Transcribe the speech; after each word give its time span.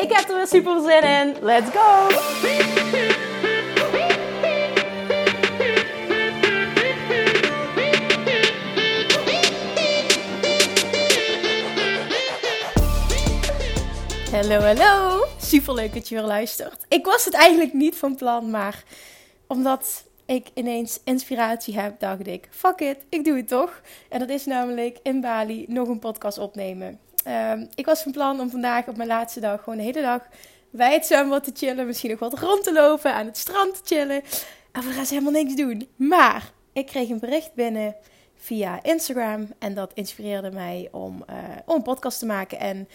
Ik 0.00 0.12
heb 0.12 0.28
er 0.28 0.36
weer 0.36 0.46
super 0.46 0.80
zin 0.80 1.02
in. 1.02 1.36
Let's 1.40 1.70
go! 1.70 2.08
Hallo, 14.32 14.60
hallo. 14.60 15.24
Super 15.40 15.74
leuk 15.74 15.94
dat 15.94 16.08
je 16.08 16.14
weer 16.14 16.24
luistert. 16.24 16.84
Ik 16.88 17.04
was 17.04 17.24
het 17.24 17.34
eigenlijk 17.34 17.72
niet 17.72 17.96
van 17.96 18.16
plan, 18.16 18.50
maar 18.50 18.82
omdat 19.46 20.04
ik 20.26 20.46
ineens 20.54 21.00
inspiratie 21.04 21.80
heb, 21.80 22.00
dacht 22.00 22.26
ik: 22.26 22.48
fuck 22.50 22.80
it, 22.80 22.98
ik 23.08 23.24
doe 23.24 23.36
het 23.36 23.48
toch. 23.48 23.80
En 24.08 24.18
dat 24.18 24.28
is 24.28 24.46
namelijk 24.46 24.98
in 25.02 25.20
Bali 25.20 25.64
nog 25.68 25.88
een 25.88 25.98
podcast 25.98 26.38
opnemen. 26.38 26.98
Ehm, 27.24 27.66
ik 27.74 27.86
was 27.86 28.02
van 28.02 28.12
plan 28.12 28.40
om 28.40 28.50
vandaag 28.50 28.86
op 28.86 28.96
mijn 28.96 29.08
laatste 29.08 29.40
dag 29.40 29.62
gewoon 29.62 29.78
de 29.78 29.84
hele 29.84 30.00
dag 30.00 30.22
bij 30.70 30.92
het 30.92 31.06
zwembad 31.06 31.44
te 31.44 31.52
chillen. 31.54 31.86
Misschien 31.86 32.10
nog 32.10 32.18
wat 32.18 32.38
rond 32.38 32.64
te 32.64 32.72
lopen, 32.72 33.14
aan 33.14 33.26
het 33.26 33.36
strand 33.36 33.74
te 33.74 33.94
chillen. 33.94 34.22
En 34.72 34.82
we 34.82 34.90
gaan 34.90 35.04
helemaal 35.08 35.32
niks 35.32 35.54
doen. 35.54 35.88
Maar 35.96 36.50
ik 36.72 36.86
kreeg 36.86 37.08
een 37.08 37.18
bericht 37.18 37.54
binnen 37.54 37.94
via 38.40 38.82
Instagram. 38.82 39.48
En 39.58 39.74
dat 39.74 39.90
inspireerde 39.94 40.50
mij 40.50 40.88
om, 40.92 41.24
uh, 41.30 41.36
om 41.66 41.76
een 41.76 41.82
podcast 41.82 42.18
te 42.18 42.26
maken. 42.26 42.58
En 42.58 42.88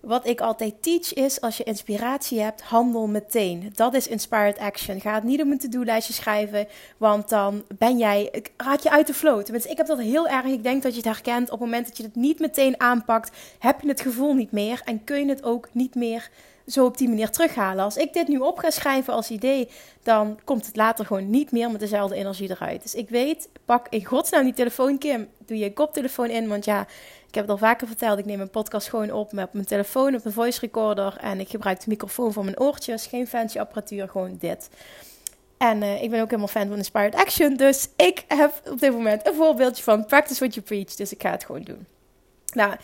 wat 0.00 0.26
ik 0.26 0.40
altijd 0.40 0.82
teach 0.82 1.12
is: 1.12 1.40
als 1.40 1.56
je 1.56 1.64
inspiratie 1.64 2.40
hebt, 2.40 2.62
handel 2.62 3.08
meteen. 3.08 3.72
Dat 3.74 3.94
is 3.94 4.08
inspired 4.08 4.58
action. 4.58 5.00
Ga 5.00 5.14
het 5.14 5.24
niet 5.24 5.42
om 5.42 5.50
een 5.50 5.58
to-do-lijstje 5.58 6.12
schrijven, 6.12 6.66
want 6.96 7.28
dan 7.28 7.64
ben 7.78 7.98
jij, 7.98 8.44
raak 8.56 8.80
je 8.80 8.90
uit 8.90 9.06
de 9.06 9.14
flow. 9.14 9.42
Tenminste, 9.42 9.70
ik 9.70 9.76
heb 9.76 9.86
dat 9.86 9.98
heel 9.98 10.28
erg. 10.28 10.44
Ik 10.44 10.62
denk 10.62 10.82
dat 10.82 10.92
je 10.92 10.96
het 10.96 11.06
herkent. 11.06 11.50
Op 11.50 11.50
het 11.50 11.60
moment 11.60 11.86
dat 11.86 11.96
je 11.96 12.02
het 12.02 12.14
niet 12.14 12.38
meteen 12.38 12.80
aanpakt, 12.80 13.36
heb 13.58 13.80
je 13.80 13.88
het 13.88 14.00
gevoel 14.00 14.34
niet 14.34 14.52
meer 14.52 14.82
en 14.84 15.04
kun 15.04 15.18
je 15.18 15.28
het 15.28 15.44
ook 15.44 15.68
niet 15.72 15.94
meer 15.94 16.30
zo 16.72 16.84
op 16.84 16.98
die 16.98 17.08
manier 17.08 17.30
terughalen. 17.30 17.84
Als 17.84 17.96
ik 17.96 18.12
dit 18.12 18.28
nu 18.28 18.38
op 18.38 18.58
ga 18.58 18.70
schrijven 18.70 19.14
als 19.14 19.30
idee, 19.30 19.68
dan 20.02 20.38
komt 20.44 20.66
het 20.66 20.76
later 20.76 21.06
gewoon 21.06 21.30
niet 21.30 21.52
meer 21.52 21.70
met 21.70 21.80
dezelfde 21.80 22.14
energie 22.14 22.50
eruit. 22.50 22.82
Dus 22.82 22.94
ik 22.94 23.08
weet, 23.08 23.48
pak 23.64 23.86
in 23.88 24.04
godsnaam 24.04 24.44
die 24.44 24.54
telefoon, 24.54 24.98
Kim. 24.98 25.28
Doe 25.38 25.58
je 25.58 25.72
koptelefoon 25.72 26.28
in, 26.28 26.48
want 26.48 26.64
ja, 26.64 26.80
ik 27.28 27.34
heb 27.34 27.44
het 27.44 27.52
al 27.52 27.58
vaker 27.58 27.86
verteld. 27.86 28.18
Ik 28.18 28.24
neem 28.24 28.40
een 28.40 28.50
podcast 28.50 28.88
gewoon 28.88 29.12
op 29.12 29.32
met 29.32 29.52
mijn 29.52 29.66
telefoon, 29.66 30.14
op 30.14 30.24
een 30.24 30.32
voice 30.32 30.60
recorder. 30.60 31.16
En 31.20 31.40
ik 31.40 31.48
gebruik 31.48 31.80
de 31.80 31.88
microfoon 31.88 32.32
voor 32.32 32.44
mijn 32.44 32.60
oortjes. 32.60 33.06
Geen 33.06 33.26
fancy 33.26 33.58
apparatuur, 33.58 34.08
gewoon 34.08 34.36
dit. 34.38 34.68
En 35.58 35.82
uh, 35.82 36.02
ik 36.02 36.10
ben 36.10 36.20
ook 36.20 36.26
helemaal 36.26 36.48
fan 36.48 36.68
van 36.68 36.76
Inspired 36.76 37.14
Action. 37.14 37.56
Dus 37.56 37.88
ik 37.96 38.24
heb 38.28 38.62
op 38.70 38.80
dit 38.80 38.92
moment 38.92 39.26
een 39.26 39.34
voorbeeldje 39.34 39.82
van 39.82 40.06
Practice 40.06 40.38
What 40.40 40.54
You 40.54 40.66
Preach. 40.66 40.94
Dus 40.94 41.12
ik 41.12 41.22
ga 41.22 41.30
het 41.30 41.44
gewoon 41.44 41.62
doen. 41.62 41.86
Nou, 42.52 42.74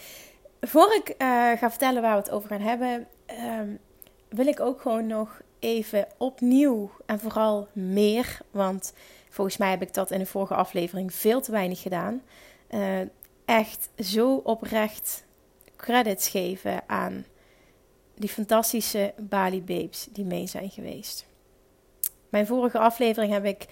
voor 0.60 0.94
ik 0.94 1.08
uh, 1.08 1.50
ga 1.58 1.70
vertellen 1.70 2.02
waar 2.02 2.16
we 2.16 2.22
het 2.22 2.30
over 2.30 2.48
gaan 2.48 2.60
hebben, 2.60 3.06
um, 3.60 3.78
wil 4.36 4.46
ik 4.46 4.60
ook 4.60 4.80
gewoon 4.80 5.06
nog 5.06 5.40
even 5.58 6.06
opnieuw 6.16 6.90
en 7.06 7.20
vooral 7.20 7.68
meer, 7.72 8.38
want 8.50 8.92
volgens 9.28 9.56
mij 9.56 9.70
heb 9.70 9.82
ik 9.82 9.94
dat 9.94 10.10
in 10.10 10.18
de 10.18 10.26
vorige 10.26 10.54
aflevering 10.54 11.14
veel 11.14 11.40
te 11.40 11.50
weinig 11.50 11.82
gedaan. 11.82 12.22
Uh, 12.70 13.00
echt 13.44 13.88
zo 13.98 14.34
oprecht 14.34 15.24
credits 15.76 16.28
geven 16.28 16.82
aan 16.86 17.24
die 18.14 18.28
fantastische 18.28 19.14
Bali 19.18 19.62
Babes 19.62 20.08
die 20.10 20.24
mee 20.24 20.46
zijn 20.46 20.70
geweest. 20.70 21.26
Mijn 22.28 22.46
vorige 22.46 22.78
aflevering 22.78 23.32
heb 23.32 23.44
ik, 23.44 23.66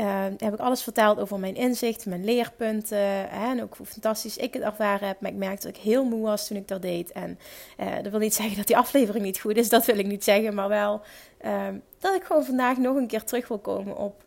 uh, 0.00 0.24
heb 0.36 0.52
ik 0.52 0.60
alles 0.60 0.82
verteld 0.82 1.18
over 1.18 1.38
mijn 1.38 1.54
inzichten, 1.54 2.10
mijn 2.10 2.24
leerpunten. 2.24 2.98
Hè, 2.98 3.50
en 3.50 3.62
ook 3.62 3.76
hoe 3.76 3.86
fantastisch 3.86 4.36
ik 4.36 4.54
het 4.54 4.62
ervaren 4.62 5.08
heb. 5.08 5.20
Maar 5.20 5.30
ik 5.30 5.36
merkte 5.36 5.66
dat 5.66 5.76
ik 5.76 5.82
heel 5.82 6.04
moe 6.04 6.22
was 6.22 6.46
toen 6.46 6.56
ik 6.56 6.68
dat 6.68 6.82
deed. 6.82 7.12
En 7.12 7.38
uh, 7.80 7.94
dat 8.02 8.10
wil 8.10 8.20
niet 8.20 8.34
zeggen 8.40 8.56
dat 8.56 8.66
die 8.66 8.76
aflevering 8.76 9.24
niet 9.24 9.40
goed 9.40 9.56
is, 9.56 9.68
dat 9.68 9.84
wil 9.84 9.98
ik 9.98 10.06
niet 10.06 10.24
zeggen. 10.24 10.54
Maar 10.54 10.68
wel 10.68 11.00
uh, 11.44 11.66
dat 11.98 12.14
ik 12.14 12.24
gewoon 12.24 12.44
vandaag 12.44 12.76
nog 12.76 12.96
een 12.96 13.06
keer 13.06 13.24
terug 13.24 13.48
wil 13.48 13.58
komen 13.58 13.96
op 13.96 14.24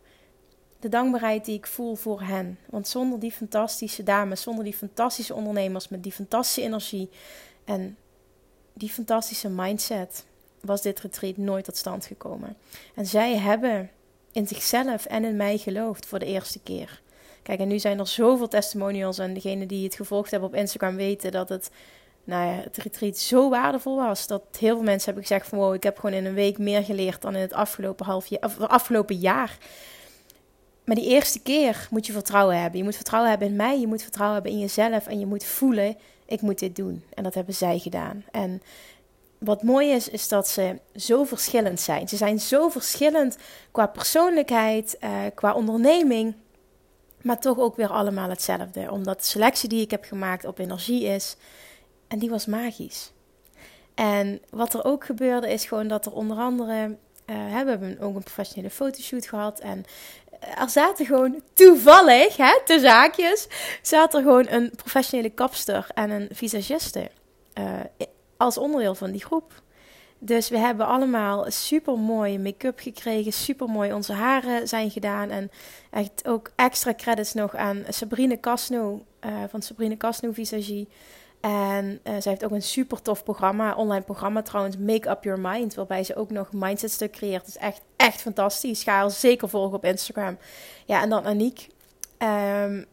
de 0.80 0.88
dankbaarheid 0.88 1.44
die 1.44 1.56
ik 1.56 1.66
voel 1.66 1.94
voor 1.94 2.22
hen. 2.22 2.58
Want 2.66 2.88
zonder 2.88 3.18
die 3.18 3.32
fantastische 3.32 4.02
dames, 4.02 4.42
zonder 4.42 4.64
die 4.64 4.74
fantastische 4.74 5.34
ondernemers 5.34 5.88
met 5.88 6.02
die 6.02 6.12
fantastische 6.12 6.62
energie 6.62 7.10
en 7.64 7.96
die 8.72 8.90
fantastische 8.90 9.48
mindset, 9.48 10.24
was 10.60 10.82
dit 10.82 11.00
retreat 11.00 11.36
nooit 11.36 11.64
tot 11.64 11.76
stand 11.76 12.06
gekomen. 12.06 12.56
En 12.94 13.06
zij 13.06 13.36
hebben 13.38 13.90
in 14.32 14.46
zichzelf 14.46 15.04
en 15.04 15.24
in 15.24 15.36
mij 15.36 15.58
geloofd 15.58 16.06
voor 16.06 16.18
de 16.18 16.26
eerste 16.26 16.60
keer. 16.60 17.00
Kijk, 17.42 17.60
en 17.60 17.68
nu 17.68 17.78
zijn 17.78 17.98
er 17.98 18.06
zoveel 18.06 18.48
testimonials 18.48 19.18
en 19.18 19.34
degenen 19.34 19.68
die 19.68 19.84
het 19.84 19.94
gevolgd 19.94 20.30
hebben 20.30 20.48
op 20.48 20.54
Instagram 20.54 20.96
weten 20.96 21.32
dat 21.32 21.48
het, 21.48 21.70
nou 22.24 22.46
ja, 22.46 22.62
het 22.62 22.76
retreat 22.76 23.16
zo 23.16 23.50
waardevol 23.50 23.96
was. 23.96 24.26
Dat 24.26 24.42
heel 24.58 24.74
veel 24.74 24.84
mensen 24.84 25.04
hebben 25.04 25.22
gezegd 25.22 25.48
van 25.48 25.58
wow, 25.58 25.74
ik 25.74 25.82
heb 25.82 25.98
gewoon 25.98 26.16
in 26.16 26.24
een 26.24 26.34
week 26.34 26.58
meer 26.58 26.84
geleerd 26.84 27.22
dan 27.22 27.34
in 27.34 27.40
het 27.40 27.52
afgelopen, 27.52 28.06
half 28.06 28.26
jaar, 28.26 28.40
of 28.42 28.60
afgelopen 28.60 29.16
jaar. 29.16 29.58
Maar 30.84 30.96
die 30.96 31.08
eerste 31.08 31.40
keer 31.40 31.88
moet 31.90 32.06
je 32.06 32.12
vertrouwen 32.12 32.60
hebben. 32.60 32.78
Je 32.78 32.84
moet 32.84 32.96
vertrouwen 32.96 33.30
hebben 33.30 33.48
in 33.48 33.56
mij, 33.56 33.80
je 33.80 33.86
moet 33.86 34.02
vertrouwen 34.02 34.34
hebben 34.34 34.52
in 34.52 34.64
jezelf 34.64 35.06
en 35.06 35.18
je 35.18 35.26
moet 35.26 35.44
voelen, 35.44 35.96
ik 36.26 36.40
moet 36.40 36.58
dit 36.58 36.76
doen. 36.76 37.04
En 37.14 37.22
dat 37.22 37.34
hebben 37.34 37.54
zij 37.54 37.78
gedaan. 37.78 38.24
En 38.30 38.62
wat 39.44 39.62
mooi 39.62 39.90
is, 39.90 40.08
is 40.08 40.28
dat 40.28 40.48
ze 40.48 40.80
zo 40.96 41.24
verschillend 41.24 41.80
zijn. 41.80 42.08
Ze 42.08 42.16
zijn 42.16 42.40
zo 42.40 42.68
verschillend 42.68 43.36
qua 43.70 43.86
persoonlijkheid, 43.86 44.96
uh, 45.00 45.10
qua 45.34 45.54
onderneming, 45.54 46.34
maar 47.22 47.40
toch 47.40 47.58
ook 47.58 47.76
weer 47.76 47.88
allemaal 47.88 48.28
hetzelfde. 48.28 48.90
Omdat 48.90 49.18
de 49.18 49.24
selectie 49.24 49.68
die 49.68 49.80
ik 49.80 49.90
heb 49.90 50.04
gemaakt 50.04 50.44
op 50.44 50.58
energie 50.58 51.04
is, 51.04 51.36
en 52.08 52.18
die 52.18 52.30
was 52.30 52.46
magisch. 52.46 53.12
En 53.94 54.40
wat 54.50 54.74
er 54.74 54.84
ook 54.84 55.04
gebeurde 55.04 55.52
is 55.52 55.64
gewoon 55.64 55.88
dat 55.88 56.06
er 56.06 56.12
onder 56.12 56.36
andere, 56.36 56.96
uh, 57.26 57.36
we 57.44 57.52
hebben 57.52 57.98
ook 58.00 58.14
een 58.14 58.22
professionele 58.22 58.70
fotoshoot 58.70 59.26
gehad 59.26 59.60
en 59.60 59.84
er 60.58 60.68
zaten 60.68 61.06
gewoon 61.06 61.42
toevallig, 61.52 62.36
hè, 62.36 62.60
de 62.64 62.80
zaakjes, 62.80 63.48
zat 63.82 64.14
er 64.14 64.22
gewoon 64.22 64.46
een 64.48 64.72
professionele 64.76 65.30
kapster 65.30 65.86
en 65.94 66.10
een 66.10 66.28
visagiste 66.32 67.10
uh, 67.58 67.80
als 68.42 68.58
onderdeel 68.58 68.94
van 68.94 69.10
die 69.10 69.24
groep. 69.24 69.62
Dus 70.18 70.48
we 70.48 70.58
hebben 70.58 70.86
allemaal 70.86 71.44
super 71.48 71.98
mooie 71.98 72.38
make-up 72.38 72.78
gekregen, 72.78 73.32
super 73.32 73.68
mooi 73.68 73.92
onze 73.92 74.12
haren 74.12 74.68
zijn 74.68 74.90
gedaan 74.90 75.30
en 75.30 75.50
echt 75.90 76.28
ook 76.28 76.50
extra 76.56 76.94
credits 76.94 77.32
nog 77.32 77.54
aan 77.54 77.84
Sabrine 77.88 78.40
Casno 78.40 79.04
uh, 79.20 79.30
van 79.48 79.62
Sabrine 79.62 79.96
Casno 79.96 80.32
Visagie. 80.32 80.88
En 81.40 82.00
uh, 82.04 82.12
zij 82.18 82.32
heeft 82.32 82.44
ook 82.44 82.50
een 82.50 82.62
super 82.62 83.02
tof 83.02 83.24
programma, 83.24 83.74
online 83.74 84.04
programma 84.04 84.42
trouwens, 84.42 84.76
Make 84.76 85.10
Up 85.10 85.24
Your 85.24 85.40
Mind, 85.40 85.74
waarbij 85.74 86.04
ze 86.04 86.16
ook 86.16 86.30
nog 86.30 86.52
mindset 86.52 86.90
stuk 86.90 87.12
creëert. 87.12 87.40
Dat 87.40 87.54
is 87.54 87.60
echt, 87.60 87.80
echt 87.96 88.20
fantastisch. 88.20 88.82
Ga 88.82 89.08
zeker 89.08 89.48
volgen 89.48 89.76
op 89.76 89.84
Instagram. 89.84 90.38
Ja, 90.86 91.02
en 91.02 91.08
dan 91.08 91.24
Aniek. 91.24 91.68
Um, 92.18 92.86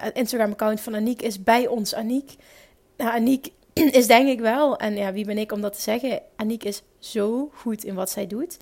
het 0.00 0.16
Instagram-account 0.16 0.80
van 0.80 0.94
Aniek 0.94 1.22
is 1.22 1.42
bij 1.42 1.66
ons 1.66 1.94
Aniek. 1.94 2.36
Nou, 2.96 3.10
Aniek 3.10 3.52
is 3.98 4.06
denk 4.06 4.28
ik 4.28 4.40
wel, 4.40 4.76
en 4.76 4.96
ja, 4.96 5.12
wie 5.12 5.24
ben 5.24 5.38
ik 5.38 5.52
om 5.52 5.60
dat 5.60 5.72
te 5.72 5.80
zeggen? 5.80 6.20
Aniek 6.36 6.64
is 6.64 6.82
zo 6.98 7.50
goed 7.54 7.84
in 7.84 7.94
wat 7.94 8.10
zij 8.10 8.26
doet. 8.26 8.56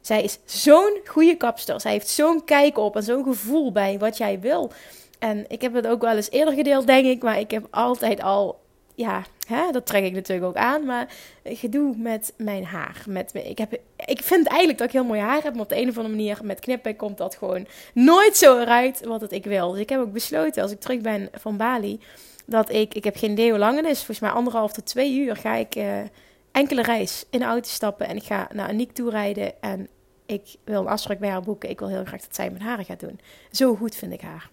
Zij 0.00 0.22
is 0.22 0.38
zo'n 0.44 1.00
goede 1.04 1.36
kapster. 1.36 1.80
Zij 1.80 1.92
heeft 1.92 2.08
zo'n 2.08 2.44
kijk 2.44 2.78
op 2.78 2.96
en 2.96 3.02
zo'n 3.02 3.24
gevoel 3.24 3.72
bij 3.72 3.98
wat 3.98 4.16
jij 4.16 4.40
wil. 4.40 4.72
En 5.18 5.44
ik 5.48 5.60
heb 5.60 5.74
het 5.74 5.86
ook 5.86 6.00
wel 6.00 6.16
eens 6.16 6.30
eerder 6.30 6.54
gedeeld, 6.54 6.86
denk 6.86 7.06
ik. 7.06 7.22
Maar 7.22 7.38
ik 7.38 7.50
heb 7.50 7.66
altijd 7.70 8.22
al 8.22 8.62
ja, 8.94 9.24
hè, 9.46 9.70
dat 9.72 9.86
trek 9.86 10.04
ik 10.04 10.12
natuurlijk 10.12 10.46
ook 10.46 10.56
aan. 10.56 10.84
Maar 10.84 11.08
gedoe 11.44 11.96
met 11.96 12.32
mijn 12.36 12.64
haar. 12.64 13.04
Met, 13.08 13.30
ik, 13.34 13.58
heb, 13.58 13.72
ik 14.06 14.22
vind 14.22 14.46
eigenlijk 14.46 14.78
dat 14.78 14.86
ik 14.86 14.92
heel 14.92 15.04
mooi 15.04 15.20
haar 15.20 15.42
heb. 15.42 15.52
Maar 15.52 15.62
op 15.62 15.68
de 15.68 15.80
een 15.80 15.88
of 15.88 15.96
andere 15.96 16.14
manier 16.14 16.38
met 16.42 16.60
knippen 16.60 16.96
komt 16.96 17.18
dat 17.18 17.36
gewoon 17.36 17.66
nooit 17.94 18.36
zo 18.36 18.58
eruit 18.58 19.04
wat 19.04 19.20
het 19.20 19.32
ik 19.32 19.44
wil. 19.44 19.70
Dus 19.70 19.80
ik 19.80 19.88
heb 19.88 20.00
ook 20.00 20.12
besloten 20.12 20.62
als 20.62 20.72
ik 20.72 20.80
terug 20.80 21.00
ben 21.00 21.28
van 21.32 21.56
Bali. 21.56 22.00
Dat 22.44 22.70
ik, 22.70 22.94
ik 22.94 23.04
heb 23.04 23.16
geen 23.16 23.30
idee 23.30 23.50
hoe 23.50 23.58
lang 23.58 23.76
het 23.76 23.86
is. 23.86 23.96
Volgens 23.96 24.20
mij 24.20 24.30
anderhalf 24.30 24.72
tot 24.72 24.86
twee 24.86 25.18
uur 25.18 25.36
ga 25.36 25.54
ik 25.54 25.76
uh, 25.76 26.00
enkele 26.52 26.82
reis 26.82 27.24
in 27.30 27.38
de 27.38 27.44
auto 27.44 27.68
stappen. 27.68 28.06
En 28.06 28.16
ik 28.16 28.22
ga 28.22 28.48
naar 28.52 28.68
Aniek 28.68 28.92
toe 28.92 29.10
rijden. 29.10 29.62
En 29.62 29.88
ik 30.26 30.42
wil 30.64 30.80
een 30.80 30.86
afspraak 30.86 31.18
bij 31.18 31.30
haar 31.30 31.42
boeken. 31.42 31.70
Ik 31.70 31.78
wil 31.78 31.88
heel 31.88 32.04
graag 32.04 32.20
dat 32.20 32.34
zij 32.34 32.50
mijn 32.50 32.62
haren 32.62 32.84
gaat 32.84 33.00
doen. 33.00 33.20
Zo 33.50 33.74
goed 33.74 33.94
vind 33.94 34.12
ik 34.12 34.20
haar. 34.20 34.50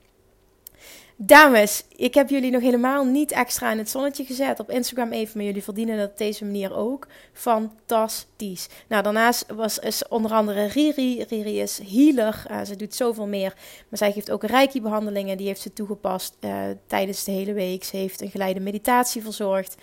Dames, 1.23 1.83
ik 1.95 2.13
heb 2.13 2.29
jullie 2.29 2.51
nog 2.51 2.62
helemaal 2.62 3.06
niet 3.06 3.31
extra 3.31 3.71
in 3.71 3.77
het 3.77 3.89
zonnetje 3.89 4.25
gezet. 4.25 4.59
Op 4.59 4.69
Instagram 4.69 5.12
even, 5.12 5.38
maar 5.38 5.45
jullie 5.45 5.63
verdienen 5.63 5.97
dat 5.97 6.09
op 6.09 6.18
deze 6.18 6.45
manier 6.45 6.75
ook. 6.75 7.07
Fantastisch. 7.33 8.68
Nou, 8.88 9.03
daarnaast 9.03 9.45
was 9.53 9.79
is 9.79 10.07
onder 10.07 10.31
andere 10.31 10.65
Riri. 10.65 11.23
Riri 11.23 11.59
is 11.59 11.79
healer. 11.91 12.44
Uh, 12.51 12.62
ze 12.62 12.75
doet 12.75 12.95
zoveel 12.95 13.27
meer. 13.27 13.53
Maar 13.89 13.97
zij 13.97 14.12
geeft 14.12 14.31
ook 14.31 14.44
reiki-behandelingen. 14.44 15.38
Die 15.38 15.47
heeft 15.47 15.62
ze 15.62 15.73
toegepast 15.73 16.38
uh, 16.39 16.63
tijdens 16.88 17.23
de 17.23 17.31
hele 17.31 17.53
week. 17.53 17.83
Ze 17.83 17.97
heeft 17.97 18.21
een 18.21 18.31
geleide 18.31 18.59
meditatie 18.59 19.21
verzorgd. 19.21 19.75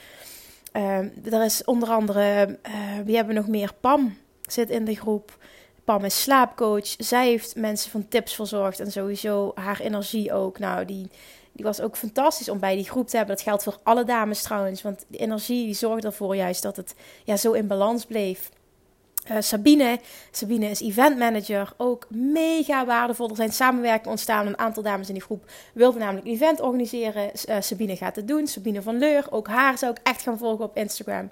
Uh, 0.73 0.99
er 1.33 1.45
is 1.45 1.65
onder 1.65 1.89
andere, 1.89 2.59
wie 3.05 3.17
hebben 3.17 3.35
nog 3.35 3.49
meer? 3.49 3.73
Pam 3.81 4.17
zit 4.43 4.71
in 4.71 4.85
de 4.85 4.95
groep. 4.95 5.39
Pam 5.89 6.05
is 6.05 6.23
slaapcoach. 6.23 6.95
Zij 6.99 7.29
heeft 7.29 7.57
mensen 7.57 7.91
van 7.91 8.09
tips 8.09 8.35
verzorgd 8.35 8.81
en 8.81 8.93
sowieso 8.93 9.53
haar 9.55 9.81
energie 9.81 10.33
ook. 10.33 10.59
Nou, 10.59 10.85
die, 10.85 11.11
die 11.53 11.65
was 11.65 11.81
ook 11.81 11.97
fantastisch 11.97 12.49
om 12.49 12.59
bij 12.59 12.75
die 12.75 12.85
groep 12.85 13.09
te 13.09 13.17
hebben. 13.17 13.35
Dat 13.35 13.45
geldt 13.45 13.63
voor 13.63 13.79
alle 13.83 14.05
dames 14.05 14.43
trouwens, 14.43 14.83
want 14.83 15.05
de 15.09 15.19
energie 15.19 15.65
die 15.65 15.75
zorgde 15.75 16.07
ervoor 16.07 16.37
juist 16.37 16.63
dat 16.63 16.77
het 16.77 16.95
ja, 17.25 17.37
zo 17.37 17.53
in 17.53 17.67
balans 17.67 18.05
bleef. 18.05 18.51
Uh, 19.31 19.37
Sabine. 19.41 20.01
Sabine 20.31 20.71
is 20.71 20.81
event 20.81 21.19
manager. 21.19 21.73
Ook 21.77 22.07
mega 22.11 22.87
waardevol. 22.87 23.29
Er 23.29 23.37
zijn 23.37 23.53
samenwerkingen 23.53 24.11
ontstaan. 24.11 24.47
Een 24.47 24.59
aantal 24.59 24.83
dames 24.83 25.09
in 25.09 25.15
die 25.15 25.23
groep 25.23 25.51
wilden 25.75 26.01
namelijk 26.01 26.27
een 26.27 26.33
event 26.33 26.61
organiseren. 26.61 27.31
Uh, 27.49 27.57
Sabine 27.61 27.97
gaat 27.97 28.17
het 28.17 28.29
doen. 28.29 28.47
Sabine 28.47 28.83
van 28.83 28.99
Leur. 28.99 29.27
Ook 29.31 29.47
haar 29.47 29.79
zou 29.79 29.93
ik 29.93 30.01
echt 30.03 30.23
gaan 30.23 30.39
volgen 30.39 30.65
op 30.65 30.77
Instagram 30.77 31.31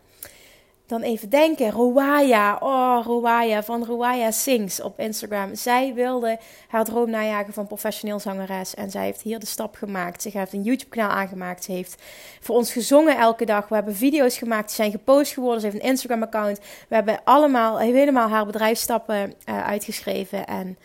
dan 0.87 1.03
even 1.03 1.29
denken. 1.29 1.71
Rowaya, 1.71 2.57
oh 2.61 3.05
Rowaya 3.05 3.63
van 3.63 3.85
Rowaya 3.85 4.31
Sings 4.31 4.81
op 4.81 4.99
Instagram. 4.99 5.55
Zij 5.55 5.95
wilde 5.95 6.39
haar 6.69 6.85
droom 6.85 7.11
najagen 7.11 7.53
van 7.53 7.67
professioneel 7.67 8.19
zangeres. 8.19 8.75
En 8.75 8.91
zij 8.91 9.05
heeft 9.05 9.23
hier 9.23 9.39
de 9.39 9.47
stap 9.47 9.75
gemaakt. 9.75 10.23
Ze 10.23 10.31
heeft 10.33 10.53
een 10.53 10.63
YouTube 10.63 10.91
kanaal 10.91 11.11
aangemaakt. 11.11 11.65
Ze 11.65 11.73
heeft 11.73 12.03
voor 12.41 12.57
ons 12.57 12.73
gezongen 12.73 13.17
elke 13.17 13.45
dag. 13.45 13.69
We 13.69 13.75
hebben 13.75 13.97
video's 13.97 14.39
gemaakt. 14.39 14.67
Die 14.67 14.77
zijn 14.77 14.91
gepost 14.91 15.33
geworden. 15.33 15.61
Ze 15.61 15.67
heeft 15.67 15.83
een 15.83 15.89
Instagram 15.89 16.23
account. 16.23 16.59
We 16.89 16.95
hebben 16.95 17.21
allemaal 17.25 17.79
helemaal 17.79 18.29
haar 18.29 18.47
bedrijfstappen 18.47 19.35
uh, 19.49 19.67
uitgeschreven. 19.67 20.47
En 20.47 20.79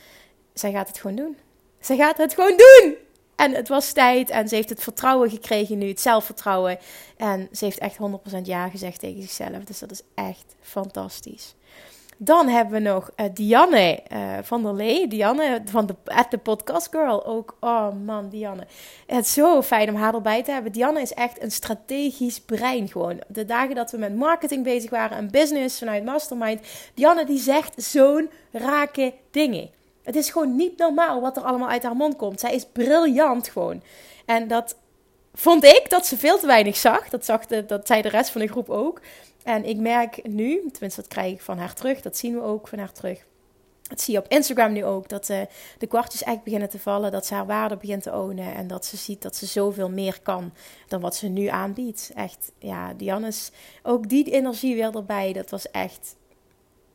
zij 0.53 0.71
gaat 0.71 0.87
het 0.87 0.97
gewoon 0.99 1.15
doen. 1.15 1.37
Zij 1.79 1.97
gaat 1.97 2.17
het 2.17 2.33
gewoon 2.33 2.57
doen! 2.57 2.95
En 3.41 3.55
het 3.55 3.67
was 3.67 3.91
tijd 3.91 4.29
en 4.29 4.47
ze 4.47 4.55
heeft 4.55 4.69
het 4.69 4.83
vertrouwen 4.83 5.29
gekregen 5.29 5.77
nu, 5.77 5.87
het 5.87 6.01
zelfvertrouwen. 6.01 6.77
En 7.17 7.47
ze 7.51 7.65
heeft 7.65 7.77
echt 7.77 7.97
100% 7.97 8.41
ja 8.43 8.69
gezegd 8.69 8.99
tegen 8.99 9.21
zichzelf. 9.21 9.63
Dus 9.63 9.79
dat 9.79 9.91
is 9.91 10.01
echt 10.15 10.55
fantastisch. 10.61 11.55
Dan 12.17 12.47
hebben 12.47 12.73
we 12.73 12.89
nog 12.89 13.09
uh, 13.15 13.25
Dianne 13.33 13.99
uh, 14.11 14.37
van 14.41 14.63
der 14.63 14.73
Lee. 14.73 15.07
Dianne 15.07 15.61
van 15.65 15.85
de 15.85 15.95
at 16.05 16.29
the 16.29 16.37
Podcast 16.37 16.87
Girl. 16.91 17.25
Ook, 17.25 17.57
oh 17.59 17.91
man, 18.05 18.29
Dianne. 18.29 18.67
Het 19.07 19.25
is 19.25 19.33
zo 19.33 19.61
fijn 19.61 19.89
om 19.89 19.95
haar 19.95 20.13
erbij 20.13 20.43
te 20.43 20.51
hebben. 20.51 20.71
Dianne 20.71 21.01
is 21.01 21.13
echt 21.13 21.43
een 21.43 21.51
strategisch 21.51 22.41
brein 22.41 22.87
gewoon. 22.87 23.21
De 23.27 23.45
dagen 23.45 23.75
dat 23.75 23.91
we 23.91 23.97
met 23.97 24.15
marketing 24.15 24.63
bezig 24.63 24.89
waren 24.89 25.17
en 25.17 25.31
business 25.31 25.77
vanuit 25.77 26.05
Mastermind. 26.05 26.61
Dianne 26.93 27.25
die 27.25 27.39
zegt 27.39 27.83
zo'n 27.83 28.29
rake 28.51 29.13
dingen. 29.31 29.69
Het 30.03 30.15
is 30.15 30.29
gewoon 30.29 30.55
niet 30.55 30.77
normaal 30.77 31.21
wat 31.21 31.37
er 31.37 31.43
allemaal 31.43 31.69
uit 31.69 31.83
haar 31.83 31.95
mond 31.95 32.15
komt. 32.15 32.39
Zij 32.39 32.53
is 32.53 32.65
briljant 32.65 33.47
gewoon. 33.47 33.83
En 34.25 34.47
dat 34.47 34.75
vond 35.33 35.63
ik 35.63 35.85
dat 35.89 36.05
ze 36.05 36.17
veel 36.17 36.39
te 36.39 36.47
weinig 36.47 36.77
zag. 36.77 37.09
Dat, 37.09 37.25
zag 37.25 37.45
de, 37.45 37.65
dat 37.65 37.87
zei 37.87 38.01
de 38.01 38.09
rest 38.09 38.29
van 38.29 38.41
de 38.41 38.47
groep 38.47 38.69
ook. 38.69 39.01
En 39.43 39.65
ik 39.65 39.77
merk 39.77 40.27
nu, 40.27 40.69
tenminste 40.71 41.01
dat 41.01 41.09
krijg 41.09 41.33
ik 41.33 41.41
van 41.41 41.57
haar 41.57 41.73
terug, 41.73 42.01
dat 42.01 42.17
zien 42.17 42.33
we 42.33 42.41
ook 42.41 42.67
van 42.67 42.79
haar 42.79 42.91
terug. 42.91 43.25
Dat 43.81 44.01
zie 44.01 44.13
je 44.13 44.19
op 44.19 44.27
Instagram 44.27 44.71
nu 44.71 44.85
ook, 44.85 45.09
dat 45.09 45.29
uh, 45.29 45.41
de 45.77 45.87
kwartjes 45.87 46.23
echt 46.23 46.43
beginnen 46.43 46.69
te 46.69 46.79
vallen, 46.79 47.11
dat 47.11 47.25
ze 47.25 47.33
haar 47.33 47.45
waarde 47.45 47.77
begint 47.77 48.03
te 48.03 48.13
ownen 48.13 48.53
en 48.53 48.67
dat 48.67 48.85
ze 48.85 48.97
ziet 48.97 49.21
dat 49.21 49.35
ze 49.35 49.45
zoveel 49.45 49.89
meer 49.89 50.19
kan 50.21 50.53
dan 50.87 51.01
wat 51.01 51.15
ze 51.15 51.27
nu 51.27 51.47
aanbiedt. 51.47 52.11
Echt, 52.15 52.51
ja, 52.59 52.93
Dianne's, 52.93 53.51
ook 53.83 54.09
die 54.09 54.31
energie 54.31 54.75
weer 54.75 54.95
erbij, 54.95 55.33
dat 55.33 55.49
was 55.49 55.71
echt, 55.71 56.15